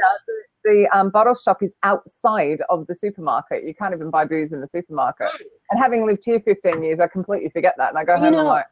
[0.63, 3.63] The um, bottle shop is outside of the supermarket.
[3.63, 5.29] You can't even buy booze in the supermarket.
[5.71, 7.89] And having lived here 15 years, I completely forget that.
[7.89, 8.65] And I go home you know, and like,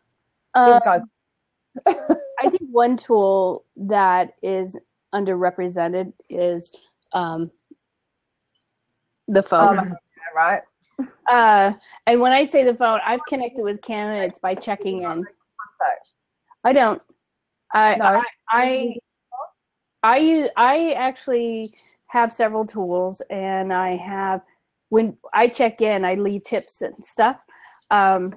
[0.56, 1.00] uh,
[1.86, 4.78] I think one tool that is
[5.14, 6.76] underrepresented is
[7.14, 7.50] um,
[9.28, 9.80] the phone.
[9.80, 9.96] Um,
[10.36, 10.62] right.
[11.30, 11.74] Uh,
[12.08, 15.26] and when I say the phone, I've connected with candidates by checking in.
[16.66, 17.02] I don't.
[17.74, 18.06] I, no.
[18.06, 18.96] I, I
[20.04, 21.74] I use I actually
[22.08, 24.42] have several tools, and I have
[24.90, 27.38] when I check in, I leave tips and stuff.
[27.92, 28.34] Um,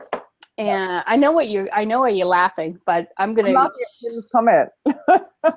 [0.56, 1.68] and I know what you're.
[1.72, 3.70] I know why you're laughing, but I'm gonna I'm
[4.30, 4.68] comment.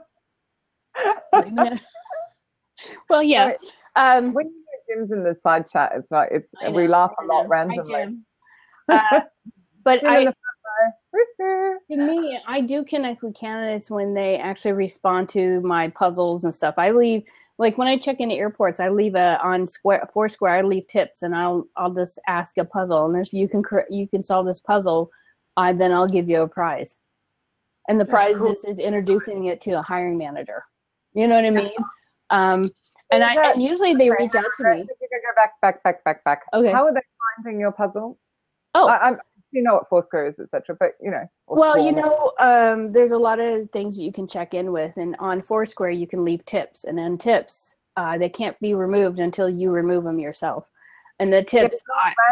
[3.09, 3.53] well, yeah.
[3.95, 4.51] Um, when
[4.91, 5.91] Jim's in the side chat.
[5.95, 8.17] It's like it's we laugh a lot randomly.
[8.87, 9.21] Uh,
[9.83, 10.33] but I,
[11.39, 16.53] to me, I do connect with candidates when they actually respond to my puzzles and
[16.53, 16.75] stuff.
[16.77, 17.23] I leave
[17.57, 20.51] like when I check into airports, I leave a on Square Foursquare.
[20.51, 24.07] I leave tips, and I'll I'll just ask a puzzle, and if you can you
[24.07, 25.11] can solve this puzzle,
[25.57, 26.95] I then I'll give you a prize.
[27.87, 28.53] And the That's prize cool.
[28.53, 30.63] is, is introducing it to a hiring manager.
[31.13, 31.71] You know what I mean?
[32.29, 32.71] Um,
[33.11, 34.83] and I and usually they reach out to me.
[34.83, 34.87] Go
[35.35, 36.43] back, back, back, back, back.
[36.53, 36.71] Okay.
[36.71, 37.01] How are they
[37.43, 38.17] finding your puzzle?
[38.73, 39.17] Oh, I, I'm
[39.51, 40.75] you know what Foursquare is, etc.
[40.79, 41.29] But you know.
[41.47, 44.97] Well, you know, um, there's a lot of things that you can check in with,
[44.97, 49.19] and on Foursquare you can leave tips, and then tips uh, they can't be removed
[49.19, 50.65] until you remove them yourself.
[51.19, 51.75] And the tips.
[51.77, 51.81] If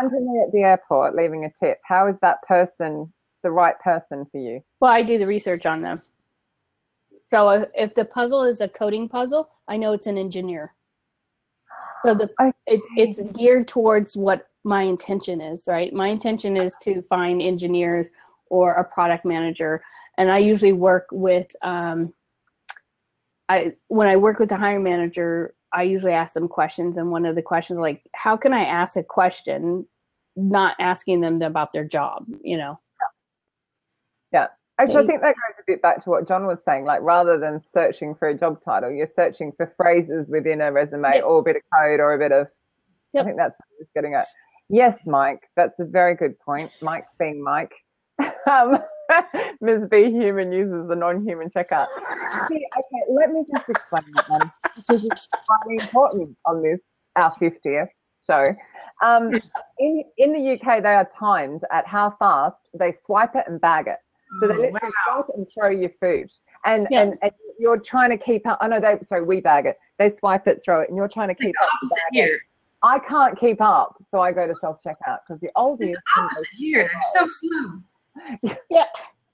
[0.02, 3.12] randomly at the airport leaving a tip, how is that person
[3.44, 4.62] the right person for you?
[4.80, 6.02] Well, I do the research on them.
[7.30, 10.74] So if, if the puzzle is a coding puzzle, I know it's an engineer.
[12.02, 12.30] So the
[12.67, 15.93] it's it's geared towards what my intention is, right?
[15.93, 18.10] My intention is to find engineers
[18.47, 19.82] or a product manager,
[20.17, 21.56] and I usually work with.
[21.62, 22.13] Um,
[23.49, 27.25] I when I work with the hiring manager, I usually ask them questions, and one
[27.25, 29.88] of the questions like, "How can I ask a question,
[30.36, 32.80] not asking them about their job?" You know.
[34.32, 34.47] Yeah.
[34.80, 36.86] Actually, I think that goes a bit back to what John was saying.
[36.86, 41.12] Like, rather than searching for a job title, you're searching for phrases within a resume
[41.15, 41.24] yep.
[41.26, 42.48] or a bit of code or a bit of.
[43.13, 43.24] Yep.
[43.24, 44.28] I think that's what he's getting at.
[44.70, 46.72] Yes, Mike, that's a very good point.
[46.82, 47.74] Mike being Mike.
[48.50, 48.78] um,
[49.62, 49.88] Ms.
[49.89, 51.88] B human uses the non-human checkout.
[52.48, 56.80] See, okay, let me just explain that one because it's quite important on this
[57.15, 57.88] our 50th
[58.26, 58.56] show.
[59.04, 59.34] Um,
[59.80, 63.88] in in the UK, they are timed at how fast they swipe it and bag
[63.88, 63.98] it.
[64.42, 64.89] So they literally wow.
[65.06, 66.32] swipe and throw your food.
[66.65, 67.02] And, yeah.
[67.02, 68.58] and and you're trying to keep up.
[68.62, 69.78] I know they sorry, we bag it.
[69.98, 71.70] They swipe it, throw it, and you're trying to keep up.
[72.12, 72.36] Here.
[72.36, 72.42] It.
[72.82, 76.22] I can't keep up, so I go to self checkout because the older it's the
[76.22, 76.89] opposite here.
[76.92, 78.56] They're so slow.
[78.70, 78.86] yeah.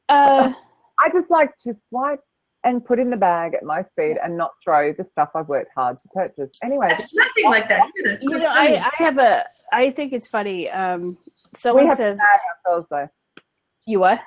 [0.10, 0.54] Uh,
[1.00, 2.22] I just like to swipe
[2.64, 5.72] and put in the bag at my speed and not throw the stuff I've worked
[5.76, 6.50] hard to purchase.
[6.64, 7.92] Anyway, it's nothing like that.
[8.04, 9.46] That's you know, I, I have a.
[9.72, 10.70] I think it's funny.
[10.70, 11.18] Um,
[11.54, 13.10] someone we have says to bag ourselves though.
[13.86, 14.20] You what?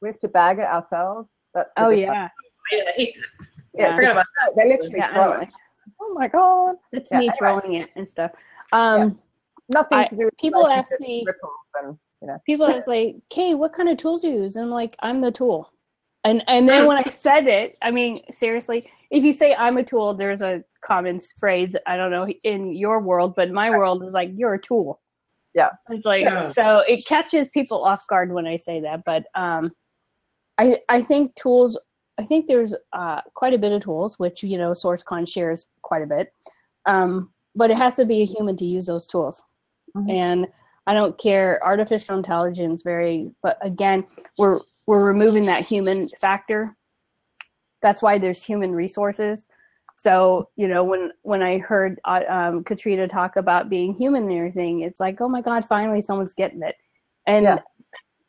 [0.00, 1.28] We have to bag it ourselves.
[1.54, 2.12] That's oh yeah.
[2.12, 2.28] yeah.
[2.88, 3.48] I hate that.
[3.74, 4.22] Yeah, yeah.
[4.56, 5.48] they literally yeah, throw it.
[6.00, 6.76] Oh my god!
[6.92, 7.36] It's yeah, me anyway.
[7.38, 8.32] throwing it and stuff.
[8.72, 9.18] Um,
[9.70, 11.24] Nothing I, to do with people ask me.
[11.82, 12.38] And, you know.
[12.46, 15.20] People ask like, "Kay, what kind of tools do you use?" And I'm like, "I'm
[15.20, 15.70] the tool."
[16.24, 19.84] And and then when I said it, I mean, seriously, if you say I'm a
[19.84, 24.12] tool, there's a common phrase, I don't know, in your world, but my world is
[24.12, 25.00] like, you're a tool.
[25.54, 25.70] Yeah.
[25.90, 26.52] It's like, yeah.
[26.52, 29.04] so it catches people off guard when I say that.
[29.04, 29.70] But um,
[30.58, 31.78] I, I think tools,
[32.18, 36.02] I think there's uh, quite a bit of tools, which, you know, SourceCon shares quite
[36.02, 36.32] a bit.
[36.86, 39.42] Um, but it has to be a human to use those tools.
[39.96, 40.10] Mm-hmm.
[40.10, 40.46] And
[40.86, 44.04] I don't care, artificial intelligence, very, but again,
[44.36, 46.76] we're, we're removing that human factor.
[47.82, 49.46] That's why there's human resources.
[49.98, 54.32] So you know, when when I heard uh, um, Katrina talk about being human and
[54.32, 56.76] everything, it's like, oh my God, finally someone's getting it.
[57.26, 57.58] And yeah.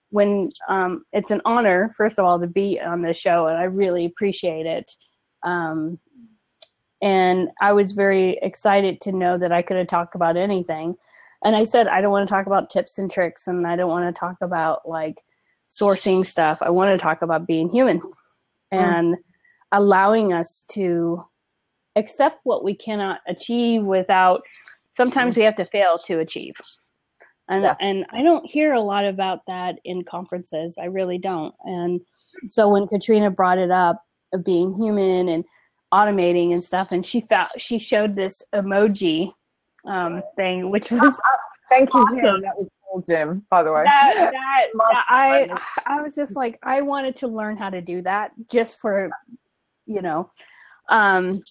[0.09, 3.63] When um, it's an honor, first of all, to be on this show, and I
[3.63, 4.91] really appreciate it.
[5.43, 5.99] Um,
[7.01, 10.95] and I was very excited to know that I could have talked about anything.
[11.45, 13.89] And I said, I don't want to talk about tips and tricks, and I don't
[13.89, 15.21] want to talk about like
[15.69, 16.57] sourcing stuff.
[16.61, 18.11] I want to talk about being human mm.
[18.71, 19.15] and
[19.71, 21.23] allowing us to
[21.95, 24.41] accept what we cannot achieve without
[24.91, 26.55] sometimes we have to fail to achieve.
[27.49, 27.75] And yeah.
[27.81, 30.77] and I don't hear a lot about that in conferences.
[30.77, 31.53] I really don't.
[31.65, 32.01] And
[32.47, 35.43] so when Katrina brought it up of being human and
[35.91, 39.33] automating and stuff and she found she showed this emoji
[39.85, 41.19] um, thing which was
[41.69, 42.19] thank you awesome.
[42.19, 42.41] Jim.
[42.41, 43.83] that was cool, Jim, by the way.
[43.85, 48.01] That, that, that I I was just like I wanted to learn how to do
[48.03, 49.09] that just for
[49.87, 50.29] you know,
[50.89, 51.41] um,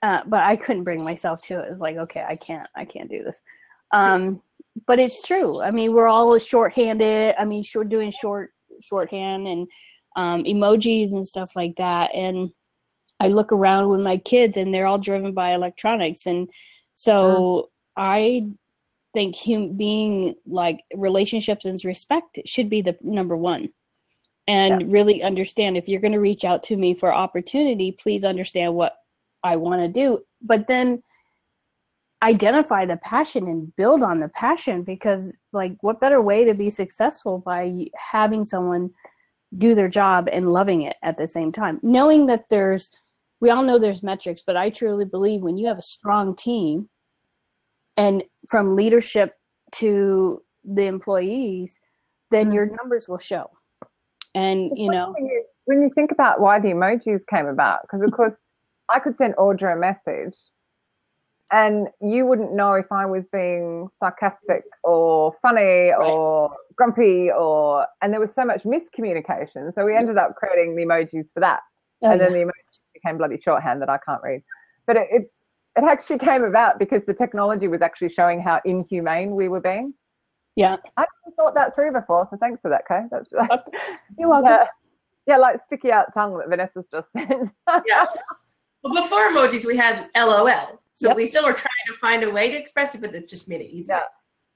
[0.00, 1.66] uh, but I couldn't bring myself to it.
[1.66, 3.42] It was like okay, I can't I can't do this.
[3.92, 4.42] Um,
[4.86, 5.60] but it's true.
[5.60, 7.34] I mean, we're all shorthanded.
[7.38, 8.50] I mean, short doing short
[8.82, 9.68] shorthand and
[10.16, 12.14] um, emojis and stuff like that.
[12.14, 12.50] And
[13.20, 16.48] I look around with my kids, and they're all driven by electronics, and
[16.94, 18.48] so I
[19.16, 23.70] think hum- being like relationships and respect should be the number one
[24.46, 24.86] and yeah.
[24.90, 28.94] really understand if you're going to reach out to me for opportunity please understand what
[29.42, 31.02] i want to do but then
[32.22, 36.70] identify the passion and build on the passion because like what better way to be
[36.70, 38.90] successful by having someone
[39.58, 42.90] do their job and loving it at the same time knowing that there's
[43.40, 46.88] we all know there's metrics but i truly believe when you have a strong team
[47.96, 49.34] and from leadership
[49.72, 51.78] to the employees,
[52.30, 52.76] then your mm-hmm.
[52.76, 53.50] numbers will show.
[54.34, 58.02] And you know, when you, when you think about why the emojis came about, because
[58.02, 58.34] of course,
[58.92, 60.36] I could send Audra a message,
[61.52, 65.94] and you wouldn't know if I was being sarcastic or funny right.
[65.94, 69.72] or grumpy or, and there was so much miscommunication.
[69.74, 71.60] So we ended up creating the emojis for that,
[72.02, 74.42] oh, and then the emojis became bloody shorthand that I can't read.
[74.86, 75.32] But it, it,
[75.76, 79.94] it actually came about because the technology was actually showing how inhumane we were being.
[80.56, 80.76] Yeah.
[80.96, 83.02] I haven't thought that through before, so thanks for that, Kay.
[83.10, 83.30] That's
[84.18, 84.50] You're welcome.
[84.50, 84.66] Yeah,
[85.26, 87.52] yeah like sticky out tongue that Vanessa's just said.
[87.86, 88.06] yeah.
[88.82, 90.46] Well, before emojis, we had LOL.
[90.96, 91.16] So Yep.
[91.16, 93.60] we still are trying to find a way to express it, but it just made
[93.60, 93.96] it easier.
[93.96, 94.02] Yeah.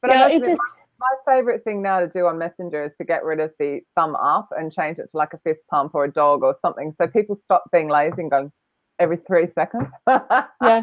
[0.03, 0.63] But I yeah, must it just
[0.99, 4.17] my favorite thing now to do on Messenger is to get rid of the thumb
[4.17, 6.95] up and change it to like a fist pump or a dog or something.
[7.01, 8.53] So people stop being lazy and going
[8.99, 9.89] every three seconds.
[10.09, 10.81] Yeah.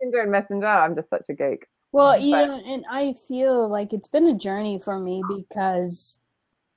[0.00, 1.66] Messenger and Messenger, I'm just such a geek.
[1.92, 6.18] Well, you But- know, and I feel like it's been a journey for me because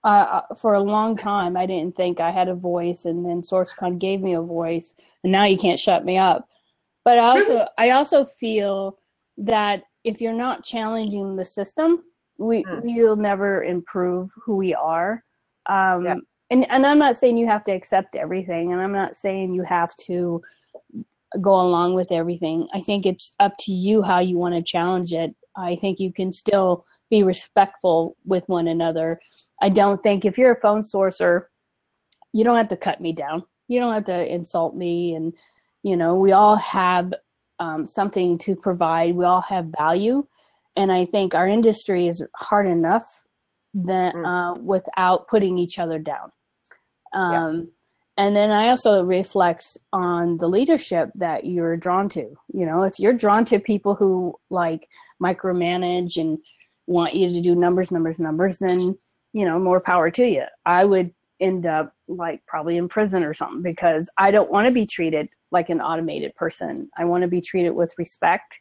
[0.04, 4.00] uh, for a long time I didn't think I had a voice, and then SourceCon
[4.00, 6.48] gave me a voice, and now you can't shut me up.
[7.10, 8.99] But I also, I also feel
[9.38, 12.03] that if you're not challenging the system,
[12.38, 12.82] we Mm.
[12.84, 15.24] we'll never improve who we are.
[15.66, 16.16] Um, Yeah.
[16.51, 19.64] And and I'm not saying you have to accept everything, and I'm not saying you
[19.64, 20.43] have to
[21.41, 22.68] go along with everything.
[22.76, 25.36] I think it's up to you how you want to challenge it.
[25.55, 29.20] I think you can still be respectful with one another.
[29.64, 31.45] I don't think if you're a phone sourcer,
[32.34, 33.45] you don't have to cut me down.
[33.68, 35.16] You don't have to insult me.
[35.16, 35.34] And,
[35.84, 37.14] you know, we all have
[37.60, 40.26] um, something to provide, we all have value.
[40.76, 43.06] And I think our industry is hard enough
[43.74, 44.26] that Mm.
[44.26, 46.32] uh, without putting each other down.
[47.14, 47.46] Yeah.
[47.46, 47.72] Um,
[48.18, 52.36] and then I also reflects on the leadership that you're drawn to.
[52.54, 54.88] You know, if you're drawn to people who like
[55.24, 56.38] micromanage and
[56.88, 58.98] want you to do numbers, numbers, numbers, then
[59.32, 60.44] you know, more power to you.
[60.66, 64.72] I would end up like probably in prison or something because I don't want to
[64.74, 66.89] be treated like an automated person.
[66.97, 68.60] I want to be treated with respect.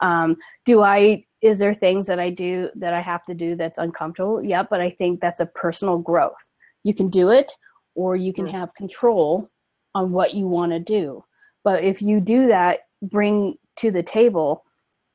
[0.00, 1.24] Um, do I?
[1.40, 4.42] Is there things that I do that I have to do that's uncomfortable?
[4.42, 6.46] Yeah, but I think that's a personal growth.
[6.82, 7.52] You can do it,
[7.94, 8.52] or you can Mm.
[8.52, 9.50] have control
[9.94, 11.24] on what you want to do.
[11.62, 14.64] But if you do that, bring to the table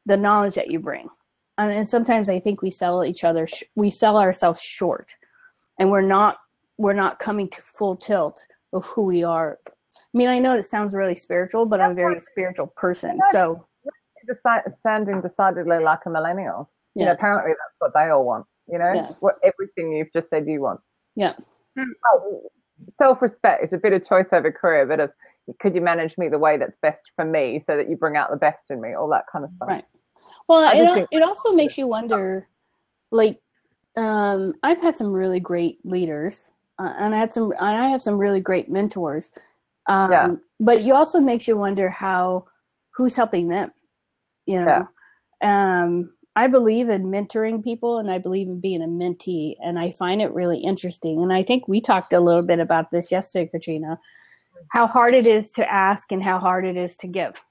[0.05, 1.09] the knowledge that you bring.
[1.57, 5.13] And, and sometimes I think we sell each other, sh- we sell ourselves short,
[5.78, 6.38] and we're not
[6.78, 9.59] we're not coming to full tilt of who we are.
[10.14, 13.20] I mean, I know it sounds really spiritual, but I'm a very spiritual person.
[13.32, 13.66] So
[14.28, 16.70] Deci- sounding decidedly like a millennial.
[16.95, 18.45] You know, yeah, apparently that's what they all want.
[18.68, 19.12] You know, Yeah.
[19.20, 20.82] what everything you've just said you want.
[21.16, 21.34] Yeah.
[21.78, 22.41] Oh,
[22.97, 25.12] self-respect, a bit of choice over career, a bit of
[25.60, 28.30] could you manage me the way that's best for me, so that you bring out
[28.30, 29.70] the best in me, all that kind of stuff.
[29.70, 29.86] Right.
[30.47, 32.47] Well, it, al- it also makes you wonder,
[33.12, 33.39] like,
[33.95, 38.01] um, I've had some really great leaders, uh, and I had some, and I have
[38.01, 39.32] some really great mentors.
[39.90, 40.36] Um, Yeah.
[40.62, 42.46] But you also makes you wonder how,
[42.92, 43.72] who's helping them,
[44.46, 44.88] you know.
[45.42, 49.92] Um, I believe in mentoring people, and I believe in being a mentee, and I
[49.92, 51.22] find it really interesting.
[51.22, 54.00] And I think we talked a little bit about this yesterday, Katrina,
[54.70, 57.42] how hard it is to ask and how hard it is to give.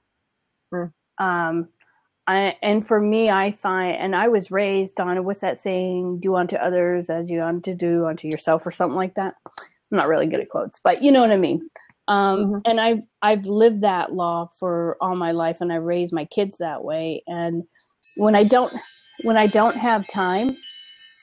[0.72, 0.92] Mm.
[1.18, 1.68] Um,
[2.26, 6.20] I, and for me, I find, and I was raised on what's that saying?
[6.20, 9.34] Do unto others as you want to do unto yourself, or something like that.
[9.46, 11.68] I'm not really good at quotes, but you know what I mean.
[12.08, 12.62] Um, Mhm.
[12.66, 16.58] And I've I've lived that law for all my life, and I raised my kids
[16.58, 17.22] that way.
[17.28, 17.64] And
[18.16, 18.72] when I don't
[19.24, 20.56] when I don't have time,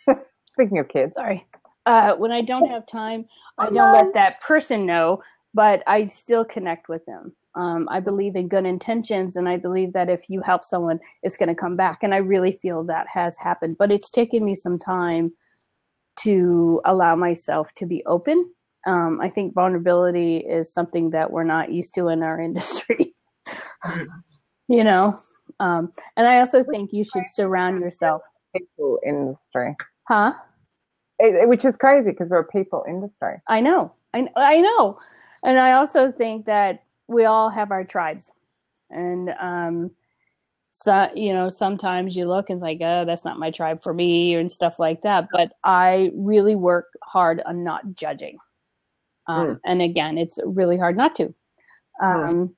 [0.54, 1.46] Speaking of kids, sorry,
[1.86, 3.26] uh, when I don't have time,
[3.58, 5.22] I Oh, don't let that person know,
[5.54, 7.36] but I still connect with them.
[7.56, 11.38] Um, I believe in good intentions, and I believe that if you help someone, it's
[11.38, 12.00] going to come back.
[12.04, 15.34] And I really feel that has happened, but it's taken me some time
[16.22, 18.54] to allow myself to be open.
[18.86, 23.16] Um, I think vulnerability is something that we're not used to in our industry.
[24.68, 25.20] you know,
[25.60, 28.22] um, and I also think you should surround yourself,
[28.56, 29.76] people industry,
[30.08, 30.34] huh?
[31.20, 33.42] it, it- which is crazy because we're a people industry.
[33.48, 33.94] I know.
[34.14, 35.00] I, I know.
[35.44, 38.32] And I also think that we all have our tribes.
[38.90, 39.92] And um
[40.74, 43.94] so you know, sometimes you look and it's like, oh, that's not my tribe for
[43.94, 45.28] me and stuff like that.
[45.32, 48.38] But I really work hard on not judging.
[49.28, 51.34] Um, and again, it's really hard not to.
[52.02, 52.56] Um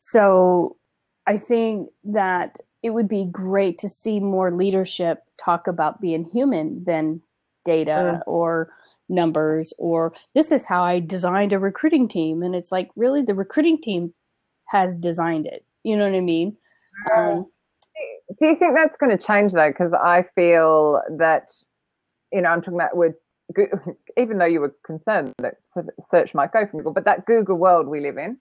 [0.00, 0.76] so
[1.26, 6.82] I think that it would be great to see more leadership talk about being human
[6.84, 7.22] than
[7.64, 8.72] data or
[9.08, 12.42] numbers or this is how I designed a recruiting team.
[12.42, 14.12] And it's like, really, the recruiting team
[14.66, 15.64] has designed it.
[15.84, 16.56] You know what I mean?
[17.14, 17.46] Um,
[18.40, 19.68] Do you think that's going to change though?
[19.68, 21.52] Because I feel that,
[22.32, 23.14] you know, I'm talking about with,
[24.16, 25.56] even though you were concerned that
[26.10, 28.38] search might go from Google, but that Google world we live in,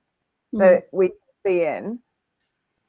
[0.53, 1.12] mm, that we
[1.45, 1.99] see in,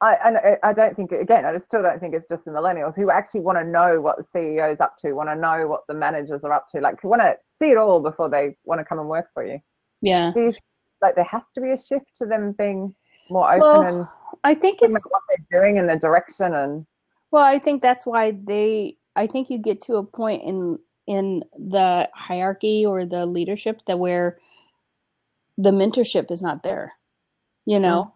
[0.01, 3.11] I, and I- don't think, again, I still don't think it's just the millennials who
[3.11, 5.95] actually want to know what the CEO is up to, want to know what the
[5.95, 8.99] managers are up to, like want to see it all before they want to come
[8.99, 9.61] and work for you.
[10.01, 10.33] yeah.
[10.35, 10.53] You
[11.01, 12.95] like there has to be a shift to them being
[13.29, 14.07] more open well, and
[14.45, 16.87] I think it's what they're doing in the direction and
[17.31, 21.45] well, I think that's why they I think you get to a point in in
[21.59, 24.39] the hierarchy or the leadership that where
[25.59, 26.93] the mentorship is not there.
[27.67, 28.13] You know,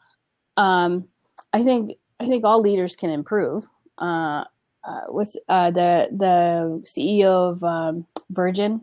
[0.59, 0.63] mm-hmm.
[0.63, 1.09] um,
[1.53, 3.65] I think I think all leaders can improve.
[3.99, 4.45] Uh,
[4.85, 8.81] uh, with uh, the the CEO of um, Virgin,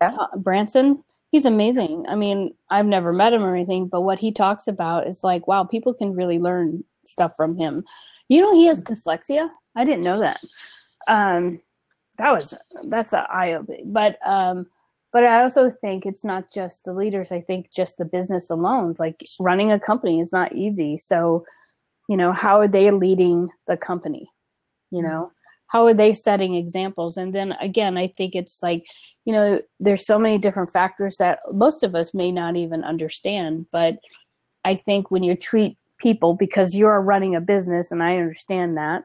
[0.00, 0.16] yeah.
[0.36, 1.02] Branson,
[1.32, 2.06] he's amazing.
[2.08, 5.46] I mean, I've never met him or anything, but what he talks about is like,
[5.46, 7.84] wow, people can really learn stuff from him.
[8.28, 9.48] You know, he has dyslexia.
[9.74, 10.40] I didn't know that.
[11.08, 11.60] Um,
[12.20, 12.54] that was
[12.84, 13.92] that's an eye opening.
[13.92, 14.66] But um,
[15.12, 17.32] but I also think it's not just the leaders.
[17.32, 20.98] I think just the business alone, like running a company, is not easy.
[20.98, 21.44] So,
[22.08, 24.28] you know, how are they leading the company?
[24.90, 25.32] You know,
[25.68, 27.16] how are they setting examples?
[27.16, 28.84] And then again, I think it's like
[29.24, 33.66] you know, there's so many different factors that most of us may not even understand.
[33.70, 33.98] But
[34.64, 39.04] I think when you treat people, because you're running a business, and I understand that,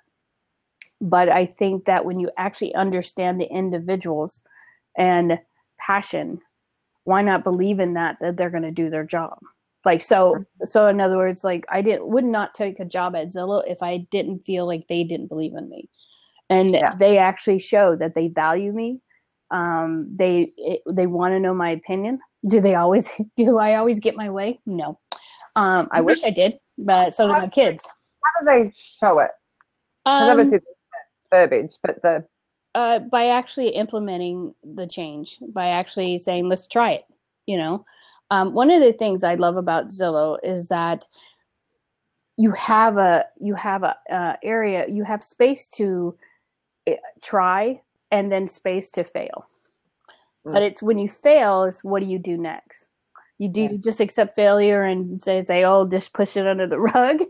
[1.01, 4.41] but I think that when you actually understand the individuals
[4.97, 5.39] and
[5.79, 6.39] passion,
[7.03, 9.37] why not believe in that that they're going to do their job?
[9.83, 13.27] Like so, so in other words, like I didn't would not take a job at
[13.27, 15.89] Zillow if I didn't feel like they didn't believe in me,
[16.49, 16.95] and yeah.
[16.97, 19.01] they actually show that they value me
[19.51, 22.19] um, they it, they want to know my opinion.
[22.47, 23.09] Do they always?
[23.35, 24.59] Do I always get my way?
[24.65, 24.99] No.
[25.55, 27.87] Um, I wish I did, but so do my kids.
[28.21, 29.31] How do they show it?
[30.05, 30.51] Um,
[31.35, 32.25] verbiage, but the
[32.75, 37.05] uh, by actually implementing the change, by actually saying, "Let's try it."
[37.45, 37.85] You know,
[38.31, 41.07] um, one of the things I love about Zillow is that
[42.37, 46.17] you have a you have a uh, area you have space to
[46.87, 47.81] eh, try
[48.11, 49.49] and then space to fail.
[50.45, 50.53] Mm.
[50.53, 52.87] But it's when you fail is what do you do next?
[53.37, 53.71] You do yeah.
[53.71, 57.21] you just accept failure and say say oh just push it under the rug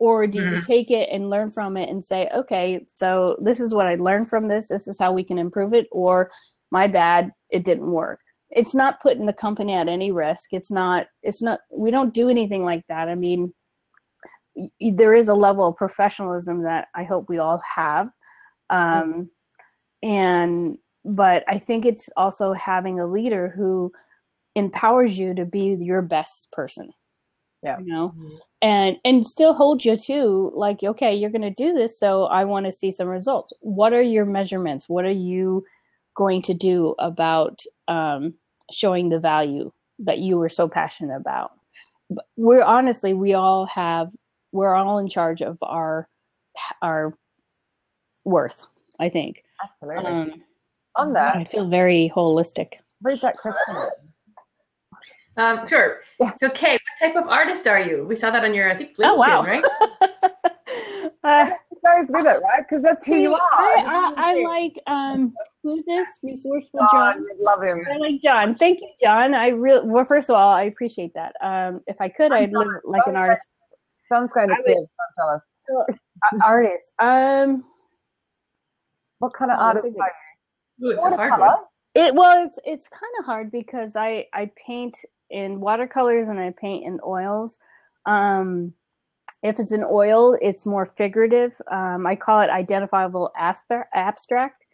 [0.00, 3.72] or do you take it and learn from it and say okay so this is
[3.72, 6.30] what I learned from this this is how we can improve it or
[6.72, 8.20] my bad it didn't work.
[8.50, 10.52] It's not putting the company at any risk.
[10.52, 13.08] It's not it's not we don't do anything like that.
[13.08, 13.54] I mean
[14.80, 18.08] there is a level of professionalism that I hope we all have.
[18.70, 19.28] Um, mm
[20.02, 23.92] and but i think it's also having a leader who
[24.54, 26.90] empowers you to be your best person
[27.62, 28.36] yeah you know mm-hmm.
[28.62, 32.44] and and still hold you to like okay you're going to do this so i
[32.44, 35.64] want to see some results what are your measurements what are you
[36.16, 38.34] going to do about um,
[38.70, 41.52] showing the value that you were so passionate about
[42.36, 44.10] we're honestly we all have
[44.52, 46.08] we're all in charge of our
[46.82, 47.16] our
[48.24, 48.66] worth
[48.98, 50.10] i think Absolutely.
[50.10, 50.42] Um,
[50.96, 52.74] On that, I feel very holistic.
[53.02, 53.88] Read that question.
[55.36, 56.00] Um, sure.
[56.18, 56.32] Yeah.
[56.38, 58.04] So, Kay, what type of artist are you?
[58.04, 59.42] We saw that on your, I think, LinkedIn, oh, wow.
[59.42, 59.64] right?
[61.24, 61.50] uh,
[61.84, 62.64] goes with it, right?
[62.68, 63.40] Because that's who see, you are.
[63.52, 66.06] I, I, I like um, who's this?
[66.22, 67.14] Resourceful John.
[67.14, 67.26] John.
[67.40, 67.86] Love him.
[67.90, 68.54] I like John.
[68.54, 69.34] Thank you, John.
[69.34, 70.04] I really well.
[70.04, 71.34] First of all, I appreciate that.
[71.42, 73.46] Um, if I could, I'd live like an artist.
[74.10, 74.90] Sounds kind of cool.
[75.18, 75.96] Tell us.
[76.44, 76.92] Artist.
[76.98, 77.64] Um,
[79.20, 80.12] what kind of oh, artist are
[80.78, 80.88] you?
[80.88, 81.56] Ooh, it's a hard one.
[81.94, 84.96] It well, it's it's kind of hard because I I paint
[85.30, 87.58] in watercolors and I paint in oils.
[88.06, 88.74] Um,
[89.42, 91.54] if it's an oil, it's more figurative.
[91.70, 94.64] Um, I call it identifiable abstract,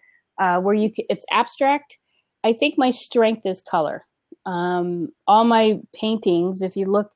[0.40, 1.98] uh, where you it's abstract.
[2.44, 4.02] I think my strength is color.
[4.44, 7.12] Um, all my paintings, if you look,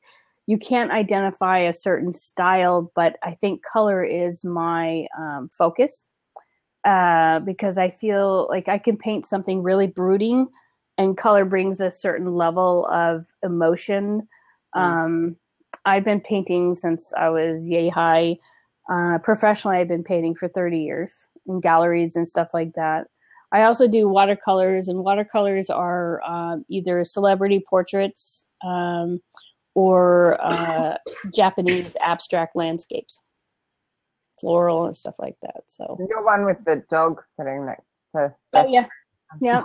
[0.46, 6.08] you can't identify a certain style, but I think color is my um, focus
[6.84, 10.48] uh, because I feel like I can paint something really brooding,
[11.00, 14.28] and color brings a certain level of emotion.
[14.76, 14.80] Mm.
[14.80, 15.36] Um,
[15.86, 18.36] I've been painting since I was yay high.
[18.92, 23.06] Uh, professionally, I've been painting for 30 years in galleries and stuff like that.
[23.50, 29.20] I also do watercolors, and watercolors are um, either celebrity portraits um,
[29.74, 30.98] or uh,
[31.34, 33.20] Japanese abstract landscapes
[34.38, 35.62] floral and stuff like that.
[35.66, 38.34] So you're one with the dog sitting next to.
[38.52, 38.86] Oh yeah,
[39.40, 39.64] yeah,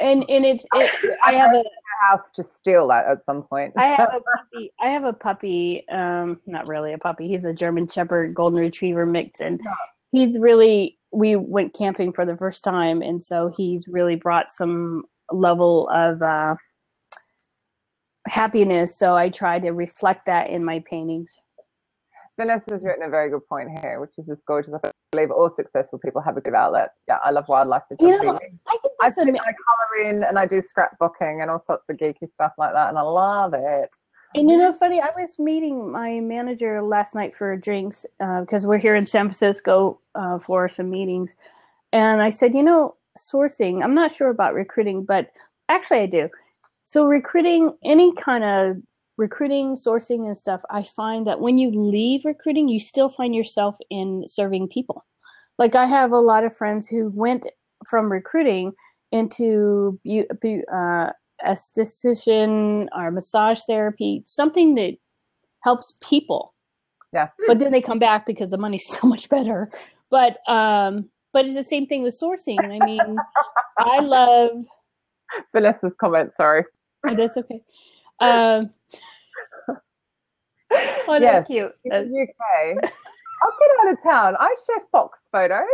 [0.00, 1.62] and and it's it, I have a
[2.02, 3.72] house to steal that at some point.
[3.76, 4.72] I have a puppy.
[4.80, 5.88] I have a puppy.
[5.88, 7.28] Um, not really a puppy.
[7.28, 9.60] He's a German Shepherd Golden Retriever mix, and
[10.10, 10.98] he's really.
[11.14, 16.22] We went camping for the first time, and so he's really brought some level of
[16.22, 16.54] uh,
[18.26, 18.96] happiness.
[18.96, 21.36] So I try to reflect that in my paintings.
[22.38, 24.72] Vanessa's written a very good point here, which is just gorgeous.
[24.82, 26.92] I believe all successful people have a good outlet.
[27.06, 27.82] Yeah, I love wildlife.
[28.00, 28.60] You know, I think
[29.00, 32.52] I, am I color in and I do scrapbooking and all sorts of geeky stuff
[32.56, 33.94] like that, and I love it.
[34.34, 38.68] And you know, funny, I was meeting my manager last night for drinks because uh,
[38.68, 41.34] we're here in San Francisco uh, for some meetings.
[41.92, 45.30] And I said, you know, sourcing, I'm not sure about recruiting, but
[45.68, 46.30] actually I do.
[46.82, 48.76] So, recruiting, any kind of
[49.16, 53.76] recruiting, sourcing, and stuff, I find that when you leave recruiting, you still find yourself
[53.90, 55.04] in serving people.
[55.58, 57.46] Like, I have a lot of friends who went
[57.86, 58.72] from recruiting
[59.10, 61.10] into uh,
[61.46, 64.96] esthetician or massage therapy, something that
[65.60, 66.54] helps people.
[67.12, 67.28] Yeah.
[67.46, 69.70] But then they come back because the money's so much better.
[70.10, 72.58] But um, but it's the same thing with sourcing.
[72.60, 73.16] I mean,
[73.78, 74.50] I love
[75.52, 76.32] Vanessa's comment.
[76.36, 76.64] Sorry.
[77.06, 77.60] Oh, that's okay.
[78.22, 78.70] Um,
[79.68, 79.76] oh,
[80.70, 81.72] that's yes, cute.
[81.84, 82.92] In the UK.
[83.42, 84.36] I'll get out of town.
[84.38, 85.66] I share Fox photos.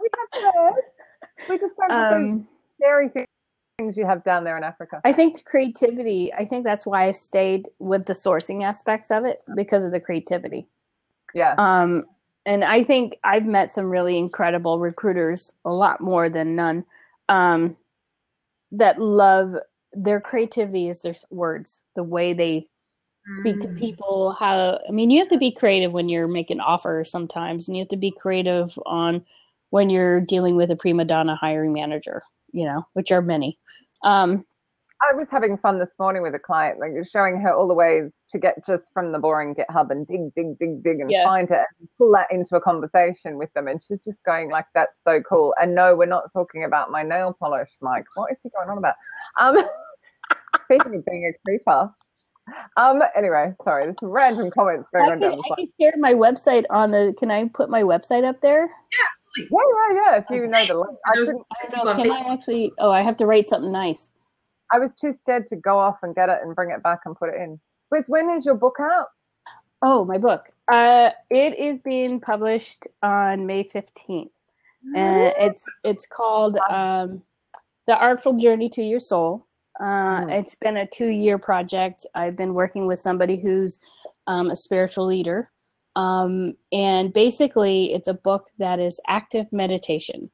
[0.00, 0.74] We have
[1.48, 5.00] We just don't have um, scary things you have down there in Africa.
[5.04, 6.32] I think the creativity.
[6.32, 10.00] I think that's why I stayed with the sourcing aspects of it because of the
[10.00, 10.68] creativity.
[11.34, 11.54] Yeah.
[11.58, 12.04] Um,
[12.46, 16.84] and I think I've met some really incredible recruiters, a lot more than none,
[17.28, 17.76] um,
[18.72, 19.56] that love
[19.94, 22.68] their creativity is their words, the way they
[23.32, 23.78] speak to mm.
[23.78, 24.36] people.
[24.38, 27.80] How I mean, you have to be creative when you're making offers sometimes, and you
[27.82, 29.24] have to be creative on
[29.70, 32.22] when you're dealing with a prima donna hiring manager.
[32.52, 33.58] You know, which are many.
[34.02, 34.44] Um,
[35.02, 38.12] I was having fun this morning with a client, like showing her all the ways
[38.30, 41.24] to get just from the boring GitHub and dig, dig, dig, dig, and yeah.
[41.24, 43.68] find it and pull that into a conversation with them.
[43.68, 47.02] And she's just going like, "That's so cool." And no, we're not talking about my
[47.02, 48.06] nail polish, Mike.
[48.14, 48.94] What is he going on about?
[49.38, 49.56] Um,
[50.64, 51.94] speaking of being a creeper.
[52.76, 53.02] Um.
[53.16, 55.94] Anyway, sorry, there's some random comments going I on can, down the I can share
[55.98, 57.14] my website on the.
[57.18, 58.62] Can I put my website up there?
[58.62, 59.04] Yeah.
[59.36, 60.16] Yeah, yeah, yeah.
[60.18, 61.96] If you know the link, I, I don't know.
[61.96, 62.72] Can I actually?
[62.78, 64.10] Oh, I have to write something nice.
[64.70, 67.16] I was too scared to go off and get it and bring it back and
[67.16, 67.58] put it in.
[67.90, 69.08] Wait, when is your book out?
[69.82, 70.44] Oh, my book.
[70.70, 74.30] Uh, it is being published on May fifteenth,
[74.94, 77.22] and it's it's called um,
[77.86, 79.46] "The Artful Journey to Your Soul."
[79.80, 80.32] Uh, mm.
[80.32, 82.06] It's been a two-year project.
[82.14, 83.80] I've been working with somebody who's
[84.26, 85.50] um, a spiritual leader,
[85.96, 90.30] um, and basically, it's a book that is active meditation.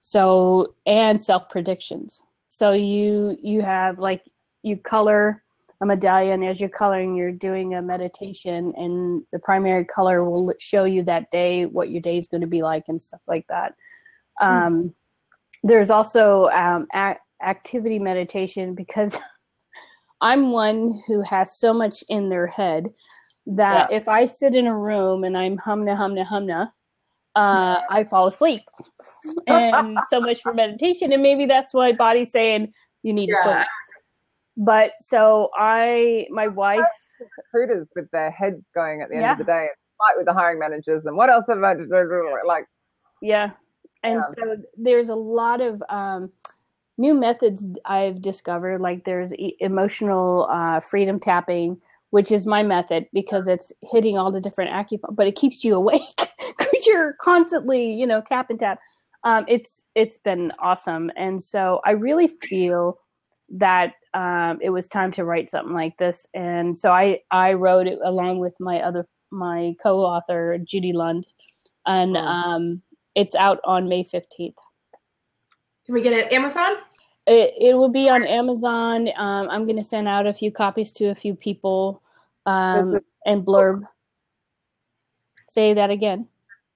[0.00, 2.22] So and self predictions.
[2.48, 4.22] So you you have like
[4.62, 5.42] you color
[5.80, 10.84] a medallion as you're coloring you're doing a meditation and the primary color will show
[10.84, 13.74] you that day what your day is going to be like and stuff like that
[14.40, 14.66] mm-hmm.
[14.66, 14.94] um,
[15.64, 19.18] there's also um, a- activity meditation because
[20.20, 22.86] i'm one who has so much in their head
[23.46, 23.96] that yeah.
[23.96, 26.70] if i sit in a room and i'm humna humna humna
[27.34, 28.62] uh, I fall asleep.
[29.46, 31.12] and so much for meditation.
[31.12, 32.72] And maybe that's why body's saying
[33.02, 33.36] you need yeah.
[33.36, 33.66] to sleep.
[34.56, 36.80] But so I, my wife.
[37.52, 39.32] Recruiters with their heads going at the end yeah.
[39.32, 39.68] of the day,
[39.98, 41.74] fight with the hiring managers, and what else have I
[42.44, 42.66] like?
[43.20, 43.50] Yeah.
[44.02, 46.32] And so there's a lot of um,
[46.98, 48.80] new methods I've discovered.
[48.80, 51.80] Like there's e- emotional uh, freedom tapping,
[52.10, 55.74] which is my method because it's hitting all the different acupuncture, but it keeps you
[55.76, 56.02] awake
[56.58, 58.78] because you're constantly, you know, tap and tap.
[59.24, 62.98] Um, it's it's been awesome, and so I really feel
[63.50, 67.86] that um, it was time to write something like this, and so I I wrote
[67.86, 71.26] it along with my other my co-author Judy Lund,
[71.86, 72.82] and um,
[73.14, 74.56] it's out on May fifteenth.
[75.86, 76.76] Can we get it Amazon?
[77.26, 79.08] It, it will be on Amazon.
[79.16, 82.02] Um, I'm going to send out a few copies to a few people
[82.46, 83.84] um, and blurb.
[85.48, 86.26] Say that again.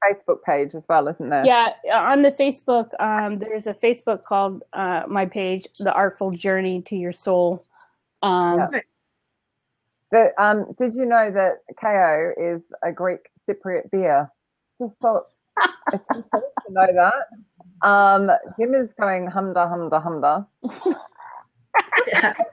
[0.04, 1.44] Facebook page as well, isn't there?
[1.44, 6.82] Yeah, on the Facebook, um, there's a Facebook called uh, my page, "The Artful Journey
[6.82, 7.64] to Your Soul."
[8.22, 8.80] Um, yeah.
[10.12, 14.30] the, um, did you know that KEO is a Greek Cypriot beer?
[14.78, 15.26] Just thought
[15.92, 17.14] it's important to know that.
[17.82, 20.46] Um, Jim is going humda humda humda.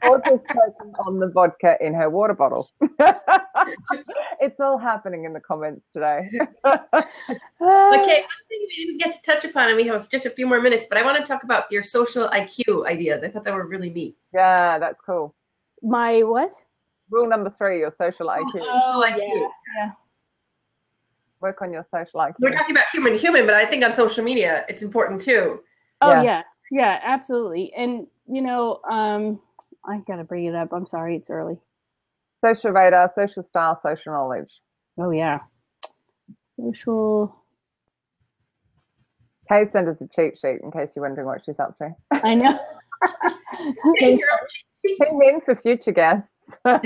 [0.04, 0.42] also
[1.06, 2.70] on the vodka in her water bottle.
[4.40, 6.30] it's all happening in the comments today.
[6.66, 10.48] okay, one thing we didn't get to touch upon, and we have just a few
[10.48, 13.24] more minutes, but I want to talk about your social IQ ideas.
[13.24, 14.18] I thought that were really neat.
[14.34, 15.36] Yeah, that's cool.
[15.82, 16.52] My what?
[17.10, 18.44] Rule number three: your social IQ.
[18.56, 19.18] Oh, social IQ.
[19.18, 19.48] Yeah,
[19.78, 19.92] yeah
[21.44, 22.36] work on your social IQ.
[22.40, 25.60] We're talking about human to human, but I think on social media it's important too.
[26.02, 26.42] Oh yeah, yeah,
[26.72, 27.72] yeah absolutely.
[27.76, 29.40] And you know, um,
[29.86, 30.70] I gotta bring it up.
[30.72, 31.58] I'm sorry, it's early.
[32.44, 34.50] Social radar, social style, social knowledge.
[34.98, 35.40] Oh yeah,
[36.60, 37.36] social.
[39.50, 41.94] Kay sent us a cheat sheet in case you're wondering what she's up to.
[42.12, 42.58] I know.
[44.00, 44.20] Tune
[45.22, 46.33] in for future guests.
[46.64, 46.84] but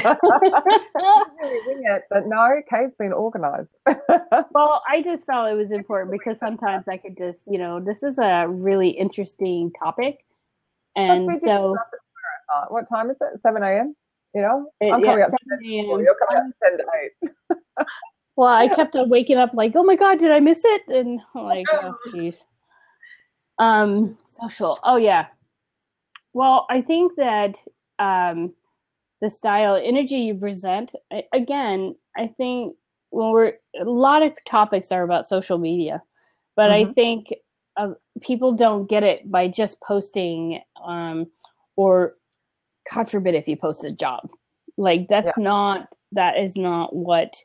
[2.28, 3.70] no, Kay's been organized.
[4.51, 8.03] well, I just felt it was important because sometimes I could just, you know, this
[8.03, 10.26] is a really interesting topic.
[10.95, 11.76] And so.
[12.70, 13.41] What time is it?
[13.41, 13.95] 7 a.m.?
[14.34, 14.72] You know?
[14.82, 15.86] It, I'm coming yeah, up 7 a.m.
[16.01, 16.86] You're coming up 10 to
[17.80, 17.86] 8.
[18.36, 20.82] well, I kept on waking up like, oh my God, did I miss it?
[20.88, 22.38] And I'm like, oh, jeez.
[23.60, 24.80] Um, social.
[24.84, 25.28] Oh, yeah.
[26.34, 27.58] Well, I think that
[27.99, 28.53] um,
[29.22, 30.93] the style energy you present
[31.34, 32.76] again i think
[33.09, 36.01] when we're a lot of topics are about social media
[36.55, 36.89] but mm-hmm.
[36.89, 37.34] i think
[37.78, 41.28] uh, people don't get it by just posting um,
[41.76, 42.15] or
[42.93, 44.30] god forbid if you post a job
[44.78, 45.43] like that's yeah.
[45.43, 47.36] not that is not what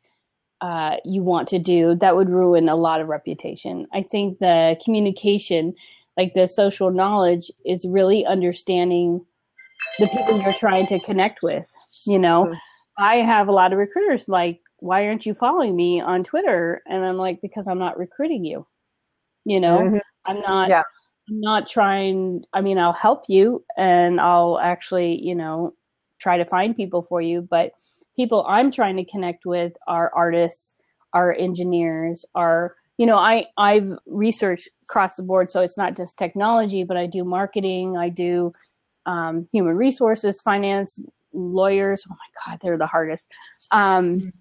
[0.61, 4.77] uh, you want to do that would ruin a lot of reputation i think the
[4.85, 5.75] communication
[6.17, 9.25] like the social knowledge is really understanding
[9.99, 11.65] the people you're trying to connect with.
[12.07, 13.03] You know, mm-hmm.
[13.03, 16.83] I have a lot of recruiters like, why aren't you following me on Twitter?
[16.87, 18.67] And I'm like, because I'm not recruiting you.
[19.45, 19.99] You know, mm-hmm.
[20.27, 20.69] I'm not.
[20.69, 20.83] Yeah.
[21.29, 22.45] I'm not trying.
[22.53, 25.75] I mean, I'll help you, and I'll actually, you know,
[26.21, 27.43] try to find people for you.
[27.43, 27.73] But
[28.17, 30.75] people I'm trying to connect with are artists,
[31.13, 36.19] are engineers, are you know, I I've researched across the board, so it's not just
[36.19, 38.53] technology, but I do marketing, I do
[39.07, 41.01] um, human resources, finance,
[41.33, 42.05] lawyers.
[42.09, 43.29] Oh my God, they're the hardest.
[43.71, 44.33] Um,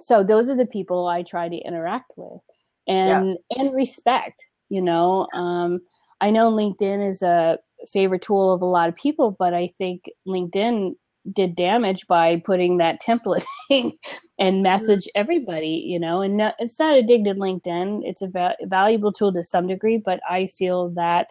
[0.00, 2.40] so those are the people I try to interact with
[2.86, 3.58] and yeah.
[3.62, 4.44] and respect.
[4.68, 5.80] You know, um,
[6.20, 7.58] I know LinkedIn is a
[7.92, 10.94] favorite tool of a lot of people, but I think LinkedIn
[11.32, 13.44] did damage by putting that template
[14.38, 15.84] and message everybody.
[15.86, 18.02] You know, and no, it's not a dig to LinkedIn.
[18.04, 21.28] It's a va- valuable tool to some degree, but I feel that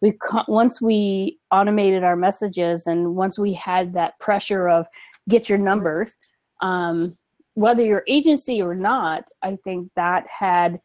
[0.00, 0.16] we
[0.48, 4.86] once we automated our messages and once we had that pressure of
[5.28, 6.16] get your numbers
[6.62, 7.16] um,
[7.54, 10.80] whether you're agency or not i think that had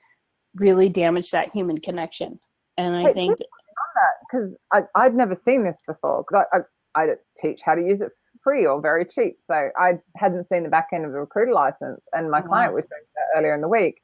[0.55, 2.39] really damaged that human connection.
[2.77, 3.37] And i Wait, think
[4.29, 4.53] because
[4.95, 6.57] i'd never seen this before because I,
[6.99, 8.11] I, I teach how to use it
[8.43, 9.37] free or very cheap.
[9.45, 12.47] So i hadn't seen the back end of a recruiter license and my wow.
[12.47, 14.01] client was doing that earlier in the week.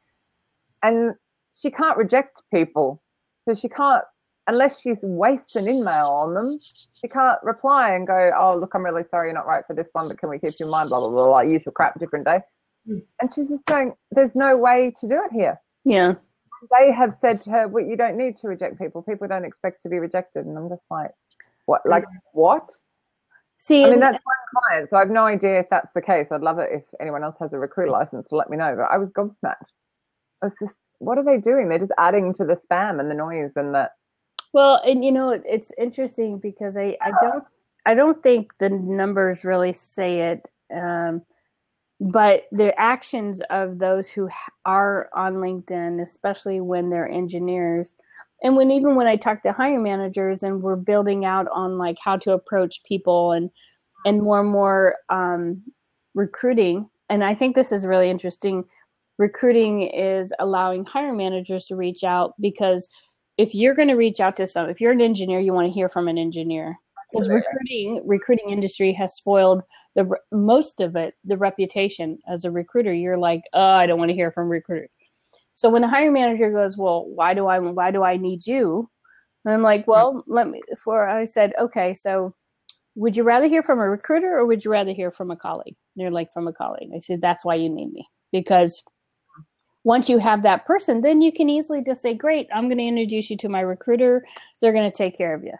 [0.83, 1.15] And
[1.53, 3.03] she can't reject people.
[3.45, 4.03] So she can't
[4.47, 6.59] unless she's wastes an email on them,
[6.99, 9.87] she can't reply and go, "Oh, look, I'm really sorry you're not right for this
[9.93, 11.25] one, but can we keep you in mind?" Blah blah blah.
[11.25, 12.41] Like usual crap, different day.
[12.87, 13.03] Mm.
[13.21, 16.15] And she's just going, "There's no way to do it here." Yeah.
[16.77, 19.01] They have said to her, "Well, you don't need to reject people.
[19.01, 21.11] People don't expect to be rejected." And I'm just like,
[21.65, 21.81] "What?
[21.85, 22.71] Like what?"
[23.57, 26.27] See, I mean, that's one client, so I have no idea if that's the case.
[26.31, 28.75] I'd love it if anyone else has a recruiter license to let me know.
[28.75, 29.69] But I was gobsmacked.
[30.43, 31.69] It's just, what are they doing?
[31.69, 33.91] They're just adding to the spam and the noise and the
[34.53, 37.43] well, and you know, it's interesting because I, I don't
[37.85, 41.21] I don't think the numbers really say it, um,
[41.99, 44.29] but the actions of those who
[44.65, 47.95] are on LinkedIn, especially when they're engineers,
[48.43, 51.97] and when even when I talk to hiring managers and we're building out on like
[52.03, 53.49] how to approach people and
[54.05, 55.61] and more and more um,
[56.13, 58.65] recruiting, and I think this is really interesting.
[59.17, 62.89] Recruiting is allowing hiring managers to reach out because
[63.37, 65.73] if you're going to reach out to some, if you're an engineer, you want to
[65.73, 66.77] hear from an engineer.
[67.11, 69.63] Because recruiting recruiting industry has spoiled
[69.95, 72.17] the most of it the reputation.
[72.25, 74.89] As a recruiter you're like oh i don't want to hear from recruiters
[75.55, 78.89] so when the hiring manager goes well why do i why do i need you?
[79.43, 82.33] And i'm like well let me for i said okay so
[82.95, 85.75] would you rather hear from a recruiter or would you rather hear from a colleague?
[85.95, 86.89] And they're like from a colleague.
[86.95, 88.07] I said that's why you need me.
[88.31, 88.81] Because
[89.83, 92.83] once you have that person, then you can easily just say, Great, I'm going to
[92.83, 94.25] introduce you to my recruiter.
[94.59, 95.53] They're going to take care of you.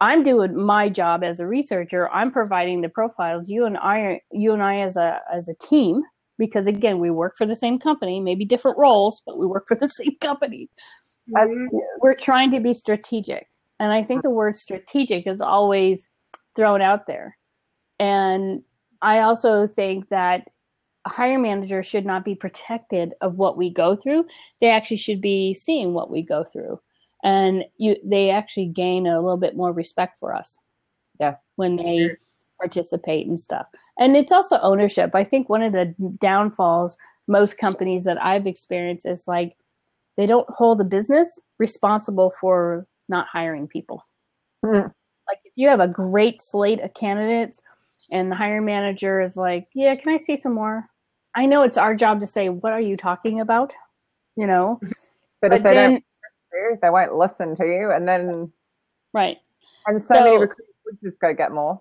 [0.00, 2.10] I'm doing my job as a researcher.
[2.10, 3.48] I'm providing the profiles.
[3.48, 6.02] You and I, you and I, as a as a team,
[6.38, 9.76] because again, we work for the same company, maybe different roles, but we work for
[9.76, 10.68] the same company.
[11.34, 11.76] Mm-hmm.
[12.00, 13.48] We're trying to be strategic,
[13.80, 16.06] and I think the word strategic is always
[16.54, 17.36] thrown out there.
[17.98, 18.62] And
[19.00, 20.48] I also think that
[21.06, 24.26] hire manager should not be protected of what we go through.
[24.60, 26.80] They actually should be seeing what we go through.
[27.22, 30.58] And you they actually gain a little bit more respect for us.
[31.20, 31.36] Yeah.
[31.56, 32.16] When they
[32.60, 33.66] participate and stuff.
[33.98, 35.14] And it's also ownership.
[35.14, 36.96] I think one of the downfalls
[37.26, 39.56] most companies that I've experienced is like
[40.16, 44.06] they don't hold the business responsible for not hiring people.
[44.64, 44.92] Mm.
[45.26, 47.60] Like if you have a great slate of candidates
[48.10, 50.88] and the hiring manager is like, "Yeah, can I see some more?"
[51.34, 53.74] I know it's our job to say, what are you talking about?
[54.36, 54.78] You know?
[54.80, 54.90] But,
[55.50, 55.90] but if they then,
[56.52, 57.90] don't, they won't listen to you.
[57.90, 58.52] And then,
[59.12, 59.38] right.
[59.86, 61.80] And so, so many recruiters would just go get more.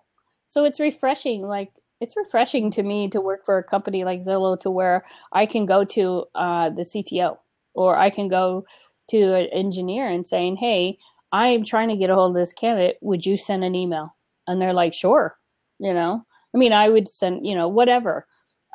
[0.50, 1.42] So it's refreshing.
[1.44, 5.46] Like it's refreshing to me to work for a company like Zillow to where I
[5.46, 7.38] can go to uh, the CTO
[7.74, 8.66] or I can go
[9.10, 10.98] to an engineer and saying, "Hey,
[11.32, 12.98] I'm trying to get a hold of this candidate.
[13.02, 14.16] Would you send an email?"
[14.48, 15.38] And they're like, "Sure."
[15.80, 16.24] You know,
[16.54, 18.28] I mean, I would send, you know, whatever.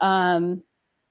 [0.02, 0.62] Um,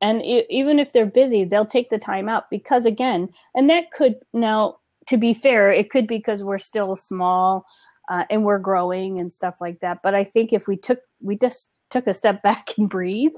[0.02, 3.92] and it, even if they're busy, they'll take the time out because, again, and that
[3.92, 4.78] could now,
[5.08, 7.66] to be fair, it could be because we're still small
[8.10, 10.00] uh, and we're growing and stuff like that.
[10.04, 13.36] But I think if we took, we just took a step back and breathe,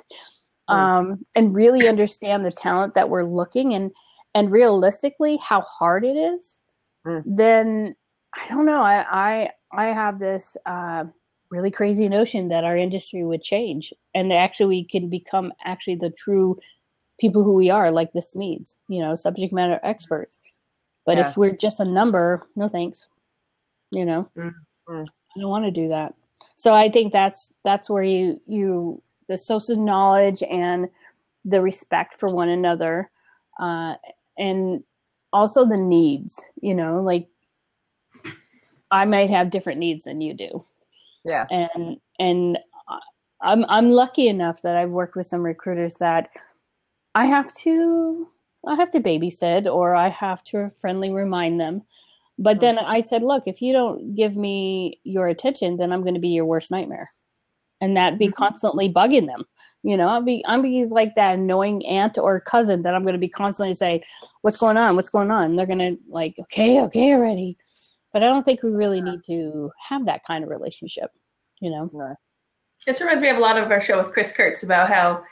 [0.67, 3.91] um, and really understand the talent that we're looking and
[4.35, 6.61] and realistically how hard it is,
[7.05, 7.23] mm.
[7.25, 7.95] then
[8.35, 8.81] I don't know.
[8.81, 11.05] I I I have this uh,
[11.51, 16.11] really crazy notion that our industry would change and actually we can become actually the
[16.11, 16.57] true
[17.19, 20.39] people who we are, like the SMEs, you know, subject matter experts.
[21.05, 21.29] But yeah.
[21.29, 23.07] if we're just a number, no thanks.
[23.91, 25.01] You know, mm-hmm.
[25.01, 26.13] I don't want to do that.
[26.55, 30.87] So I think that's that's where you you the social knowledge and
[31.45, 33.09] the respect for one another
[33.59, 33.95] uh,
[34.37, 34.83] and
[35.31, 37.27] also the needs you know like
[38.89, 40.65] i might have different needs than you do
[41.25, 42.57] yeah and and
[43.41, 46.29] i'm i'm lucky enough that i've worked with some recruiters that
[47.15, 48.27] i have to
[48.67, 51.81] i have to babysit or i have to friendly remind them
[52.37, 56.13] but then i said look if you don't give me your attention then i'm going
[56.13, 57.11] to be your worst nightmare
[57.81, 58.33] and that be mm-hmm.
[58.33, 59.45] constantly bugging them
[59.83, 63.17] you know, I'll be I'm be like that annoying aunt or cousin that I'm gonna
[63.17, 64.03] be constantly say,
[64.41, 64.95] What's going on?
[64.95, 65.45] What's going on?
[65.45, 67.57] And they're gonna like, okay, okay already.
[68.11, 71.11] But I don't think we really need to have that kind of relationship,
[71.59, 71.89] you know.
[71.93, 72.15] No.
[72.85, 75.23] This reminds me of a lot of our show with Chris Kurtz about how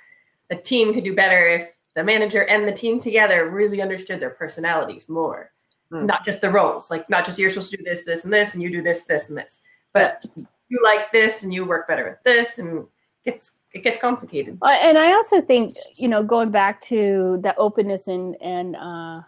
[0.50, 4.30] a team could do better if the manager and the team together really understood their
[4.30, 5.52] personalities more.
[5.92, 6.06] Mm.
[6.06, 6.92] Not just the roles.
[6.92, 9.04] Like not just you're supposed to do this, this, and this, and you do this,
[9.04, 9.62] this, and this.
[9.94, 10.24] But
[10.70, 12.86] you like this and you work better with this and
[13.26, 14.58] it's it gets complicated.
[14.62, 19.22] Uh, and I also think, you know, going back to the openness and and uh,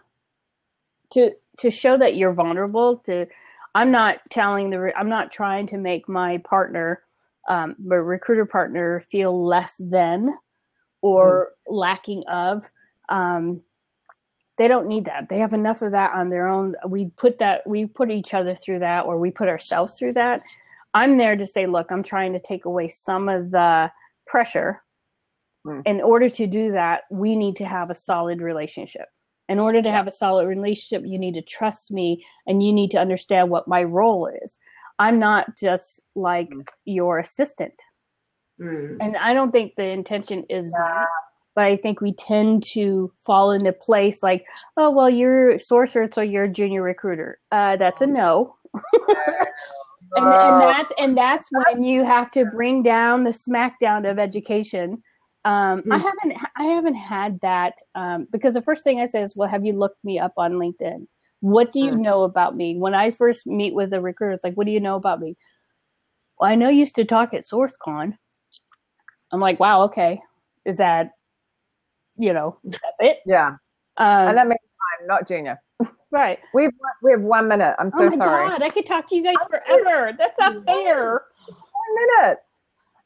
[1.10, 2.96] to to show that you're vulnerable.
[3.06, 3.26] To
[3.74, 7.02] I'm not telling the I'm not trying to make my partner,
[7.48, 10.34] um, my recruiter partner, feel less than
[11.02, 11.76] or mm.
[11.76, 12.68] lacking of.
[13.08, 13.62] Um,
[14.58, 15.28] they don't need that.
[15.30, 16.74] They have enough of that on their own.
[16.86, 20.42] We put that we put each other through that, or we put ourselves through that.
[20.92, 23.90] I'm there to say, look, I'm trying to take away some of the
[24.26, 24.82] pressure.
[25.66, 25.82] Mm.
[25.86, 29.08] In order to do that, we need to have a solid relationship.
[29.50, 29.96] In order to yeah.
[29.96, 33.68] have a solid relationship, you need to trust me and you need to understand what
[33.68, 34.58] my role is.
[35.00, 36.64] I'm not just like mm.
[36.84, 37.74] your assistant.
[38.60, 38.98] Mm.
[39.00, 40.78] And I don't think the intention is yeah.
[40.78, 41.06] that.
[41.56, 44.46] But I think we tend to fall into place like,
[44.76, 47.40] oh, well, you're sorcerer, so you're a junior recruiter.
[47.50, 48.54] Uh, that's a no.
[50.16, 55.02] and, and that's and that's when you have to bring down the smackdown of education.
[55.44, 56.04] Um, I hmm.
[56.06, 59.64] haven't I haven't had that um, because the first thing I say is, "Well, have
[59.64, 61.06] you looked me up on LinkedIn?
[61.40, 62.02] What do you hmm.
[62.02, 64.80] know about me?" When I first meet with a recruiter, it's like, "What do you
[64.80, 65.36] know about me?"
[66.38, 68.16] Well, I know you used to talk at SourceCon.
[69.32, 70.20] I'm like, "Wow, okay,
[70.66, 71.12] is that
[72.18, 73.56] you know that's it?" Yeah,
[73.96, 75.60] um, and that makes time, not junior.
[76.12, 76.40] Right.
[76.52, 76.72] We've
[77.04, 77.76] we have one minute.
[77.78, 78.08] I'm so sorry.
[78.14, 78.48] Oh my sorry.
[78.48, 80.12] god, I could talk to you guys forever.
[80.18, 81.22] That's not fair.
[81.46, 82.38] One minute.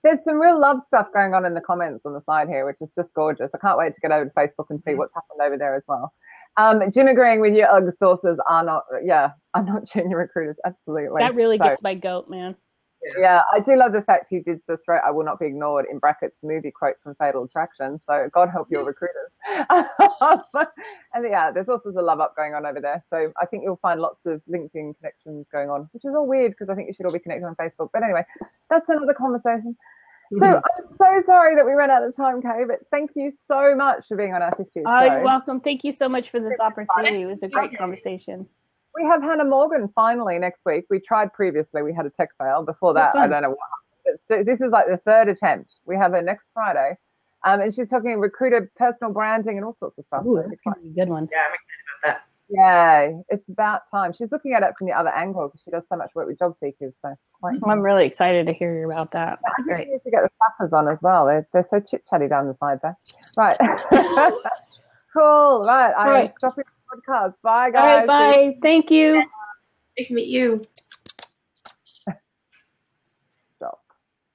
[0.05, 2.77] There's some real love stuff going on in the comments on the side here, which
[2.81, 3.51] is just gorgeous.
[3.55, 4.99] I can't wait to get over to Facebook and see mm-hmm.
[4.99, 6.13] what's happened over there as well.
[6.57, 10.57] Um, Jim agreeing with you, ugh, sourcers are not, yeah, are not junior recruiters.
[10.65, 11.21] Absolutely.
[11.21, 12.55] That really so, gets my goat, man.
[13.19, 15.87] Yeah, I do love the fact he did just write, I will not be ignored
[15.91, 18.01] in brackets movie quote from Fatal Attraction.
[18.07, 19.31] So God help your recruiters.
[19.49, 23.05] and yeah, there's also a love up going on over there.
[23.11, 26.53] So I think you'll find lots of LinkedIn connections going on, which is all weird
[26.53, 27.91] because I think you should all be connected on Facebook.
[27.93, 28.25] But anyway,
[28.71, 29.77] that's another conversation.
[30.41, 33.77] So I'm so sorry that we ran out of time, Kay, but thank you so
[33.77, 34.83] much for being on our 50th show.
[34.87, 35.61] Oh, you're welcome.
[35.61, 37.23] Thank you so much for this opportunity.
[37.23, 38.49] It was a great conversation
[38.95, 40.85] we have Hannah Morgan finally next week.
[40.89, 41.83] We tried previously.
[41.83, 42.63] We had a tech fail.
[42.63, 43.59] Before that, I don't know what
[44.29, 44.47] happened.
[44.47, 45.73] This is like the third attempt.
[45.85, 46.97] We have her next Friday.
[47.45, 50.25] Um, and she's talking recruiter personal branding and all sorts of stuff.
[50.25, 51.29] Ooh, that's going to be a good one.
[51.31, 52.23] Yeah, I'm excited about that.
[52.49, 54.13] Yeah, it's about time.
[54.13, 56.39] She's looking at it from the other angle because she does so much work with
[56.39, 56.93] job seekers.
[57.03, 59.41] So I'm really excited to hear about that.
[59.65, 59.89] Great.
[59.89, 61.27] to get the staffers on as well.
[61.27, 62.97] They're, they're so chit chatty down the side there.
[63.37, 63.57] Right.
[65.13, 65.65] cool.
[65.67, 65.93] Right.
[65.97, 66.33] I'm right.
[66.39, 66.65] stopping
[66.95, 67.35] podcast.
[67.43, 68.09] Bye, guys.
[68.09, 68.59] All right, bye.
[68.63, 69.25] Thank you.
[69.99, 70.65] Nice to meet you.